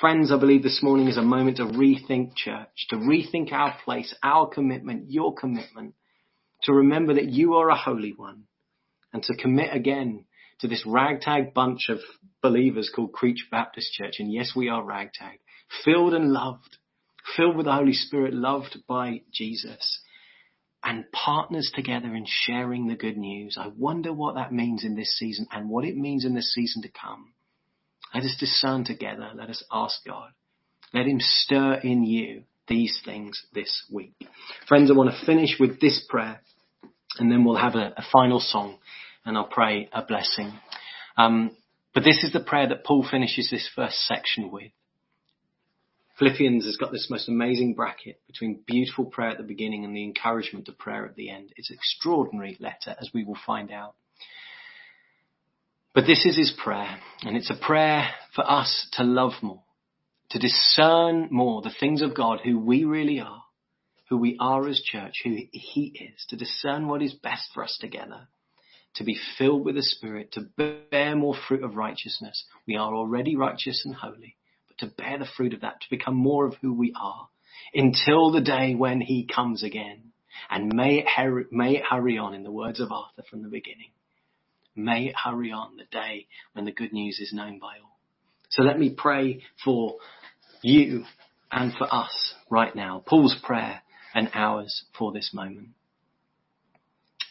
Friends, 0.00 0.32
I 0.32 0.38
believe 0.40 0.64
this 0.64 0.82
morning 0.82 1.06
is 1.06 1.18
a 1.18 1.22
moment 1.22 1.58
to 1.58 1.66
rethink 1.66 2.34
church, 2.34 2.88
to 2.90 2.96
rethink 2.96 3.52
our 3.52 3.76
place, 3.84 4.12
our 4.24 4.48
commitment, 4.48 5.12
your 5.12 5.34
commitment, 5.34 5.94
to 6.64 6.72
remember 6.72 7.14
that 7.14 7.28
you 7.28 7.54
are 7.54 7.70
a 7.70 7.76
holy 7.76 8.12
one 8.16 8.44
and 9.12 9.22
to 9.24 9.36
commit 9.36 9.74
again 9.74 10.24
to 10.60 10.68
this 10.68 10.84
ragtag 10.86 11.54
bunch 11.54 11.88
of 11.88 11.98
believers 12.42 12.90
called 12.94 13.12
Creech 13.12 13.46
Baptist 13.50 13.92
Church. 13.92 14.14
And 14.18 14.32
yes, 14.32 14.52
we 14.54 14.68
are 14.68 14.82
ragtag, 14.82 15.40
filled 15.84 16.14
and 16.14 16.32
loved, 16.32 16.78
filled 17.36 17.56
with 17.56 17.66
the 17.66 17.72
Holy 17.72 17.92
Spirit, 17.92 18.34
loved 18.34 18.78
by 18.88 19.22
Jesus 19.32 20.00
and 20.84 21.10
partners 21.12 21.72
together 21.74 22.14
in 22.14 22.26
sharing 22.28 22.86
the 22.86 22.94
good 22.94 23.16
news. 23.16 23.56
I 23.58 23.68
wonder 23.68 24.12
what 24.12 24.34
that 24.34 24.52
means 24.52 24.84
in 24.84 24.94
this 24.94 25.16
season 25.18 25.46
and 25.50 25.70
what 25.70 25.84
it 25.84 25.96
means 25.96 26.26
in 26.26 26.34
the 26.34 26.42
season 26.42 26.82
to 26.82 26.88
come. 26.88 27.32
Let 28.14 28.24
us 28.24 28.36
discern 28.38 28.84
together. 28.84 29.30
Let 29.34 29.48
us 29.48 29.64
ask 29.72 30.04
God. 30.06 30.30
Let 30.92 31.06
him 31.06 31.18
stir 31.20 31.80
in 31.82 32.04
you 32.04 32.44
these 32.68 33.00
things 33.04 33.42
this 33.54 33.84
week. 33.90 34.14
Friends, 34.68 34.90
I 34.90 34.94
want 34.94 35.10
to 35.10 35.26
finish 35.26 35.56
with 35.58 35.80
this 35.80 36.04
prayer 36.08 36.40
and 37.18 37.30
then 37.30 37.44
we'll 37.44 37.56
have 37.56 37.74
a, 37.74 37.94
a 37.96 38.04
final 38.12 38.40
song 38.40 38.78
and 39.24 39.36
I'll 39.36 39.44
pray 39.44 39.88
a 39.92 40.02
blessing. 40.02 40.52
Um, 41.16 41.56
but 41.94 42.04
this 42.04 42.24
is 42.24 42.32
the 42.32 42.40
prayer 42.40 42.68
that 42.68 42.84
Paul 42.84 43.06
finishes 43.08 43.50
this 43.50 43.68
first 43.74 44.06
section 44.06 44.50
with. 44.50 44.72
Philippians 46.18 46.64
has 46.64 46.76
got 46.76 46.92
this 46.92 47.08
most 47.10 47.28
amazing 47.28 47.74
bracket 47.74 48.20
between 48.26 48.62
beautiful 48.66 49.04
prayer 49.04 49.30
at 49.30 49.38
the 49.38 49.44
beginning 49.44 49.84
and 49.84 49.96
the 49.96 50.04
encouragement 50.04 50.68
of 50.68 50.78
prayer 50.78 51.06
at 51.06 51.16
the 51.16 51.30
end. 51.30 51.52
It's 51.56 51.70
an 51.70 51.76
extraordinary 51.76 52.56
letter, 52.60 52.94
as 53.00 53.10
we 53.12 53.24
will 53.24 53.38
find 53.46 53.72
out. 53.72 53.94
But 55.92 56.06
this 56.06 56.24
is 56.24 56.36
his 56.36 56.52
prayer, 56.56 56.98
and 57.22 57.36
it's 57.36 57.50
a 57.50 57.66
prayer 57.66 58.08
for 58.34 58.48
us 58.48 58.88
to 58.94 59.04
love 59.04 59.32
more, 59.42 59.62
to 60.30 60.38
discern 60.38 61.28
more 61.30 61.62
the 61.62 61.74
things 61.78 62.02
of 62.02 62.16
God, 62.16 62.40
who 62.44 62.58
we 62.58 62.84
really 62.84 63.20
are, 63.20 63.43
who 64.08 64.16
we 64.16 64.36
are 64.38 64.68
as 64.68 64.80
church, 64.80 65.22
who 65.24 65.36
He 65.52 66.12
is, 66.14 66.24
to 66.28 66.36
discern 66.36 66.88
what 66.88 67.02
is 67.02 67.14
best 67.14 67.50
for 67.52 67.64
us 67.64 67.78
together, 67.80 68.28
to 68.94 69.04
be 69.04 69.18
filled 69.38 69.64
with 69.64 69.74
the 69.74 69.82
Spirit, 69.82 70.32
to 70.32 70.48
bear 70.90 71.16
more 71.16 71.34
fruit 71.48 71.62
of 71.62 71.76
righteousness. 71.76 72.44
We 72.66 72.76
are 72.76 72.94
already 72.94 73.36
righteous 73.36 73.82
and 73.84 73.94
holy, 73.94 74.36
but 74.68 74.78
to 74.78 74.94
bear 74.94 75.18
the 75.18 75.28
fruit 75.36 75.54
of 75.54 75.62
that, 75.62 75.80
to 75.80 75.90
become 75.90 76.16
more 76.16 76.46
of 76.46 76.54
who 76.60 76.74
we 76.74 76.92
are 77.00 77.28
until 77.72 78.30
the 78.30 78.40
day 78.40 78.74
when 78.74 79.00
He 79.00 79.26
comes 79.26 79.62
again. 79.62 80.12
And 80.50 80.74
may 80.74 80.98
it, 80.98 81.06
hurry, 81.08 81.46
may 81.50 81.76
it 81.76 81.84
hurry 81.88 82.18
on 82.18 82.34
in 82.34 82.42
the 82.42 82.50
words 82.50 82.80
of 82.80 82.92
Arthur 82.92 83.22
from 83.30 83.42
the 83.42 83.48
beginning. 83.48 83.90
May 84.76 85.06
it 85.06 85.14
hurry 85.16 85.52
on 85.52 85.76
the 85.76 85.84
day 85.90 86.26
when 86.52 86.64
the 86.64 86.72
good 86.72 86.92
news 86.92 87.20
is 87.20 87.32
known 87.32 87.58
by 87.58 87.76
all. 87.82 87.98
So 88.50 88.62
let 88.62 88.78
me 88.78 88.94
pray 88.96 89.42
for 89.64 89.96
you 90.62 91.04
and 91.50 91.72
for 91.72 91.92
us 91.92 92.34
right 92.50 92.74
now. 92.74 93.02
Paul's 93.06 93.36
prayer 93.42 93.82
and 94.14 94.30
ours 94.32 94.84
for 94.96 95.12
this 95.12 95.32
moment. 95.34 95.70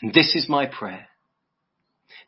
And 0.01 0.13
this 0.13 0.35
is 0.35 0.49
my 0.49 0.65
prayer, 0.65 1.07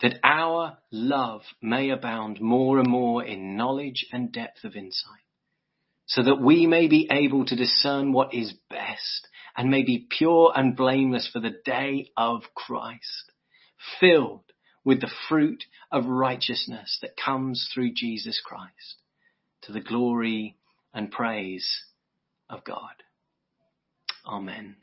that 0.01 0.17
our 0.23 0.77
love 0.91 1.41
may 1.61 1.89
abound 1.89 2.39
more 2.39 2.79
and 2.79 2.89
more 2.89 3.23
in 3.23 3.57
knowledge 3.57 4.05
and 4.11 4.31
depth 4.31 4.63
of 4.63 4.75
insight, 4.75 5.19
so 6.05 6.23
that 6.23 6.41
we 6.41 6.65
may 6.65 6.87
be 6.87 7.07
able 7.11 7.45
to 7.45 7.55
discern 7.55 8.13
what 8.13 8.33
is 8.33 8.53
best 8.69 9.27
and 9.57 9.69
may 9.69 9.83
be 9.83 10.07
pure 10.09 10.53
and 10.55 10.75
blameless 10.75 11.29
for 11.31 11.39
the 11.39 11.55
day 11.65 12.11
of 12.15 12.43
Christ, 12.55 13.31
filled 13.99 14.43
with 14.83 15.01
the 15.01 15.11
fruit 15.27 15.63
of 15.91 16.05
righteousness 16.05 16.99
that 17.01 17.17
comes 17.17 17.69
through 17.73 17.91
Jesus 17.93 18.41
Christ 18.43 19.01
to 19.63 19.71
the 19.71 19.81
glory 19.81 20.55
and 20.93 21.11
praise 21.11 21.67
of 22.49 22.63
God. 22.63 22.93
Amen. 24.27 24.75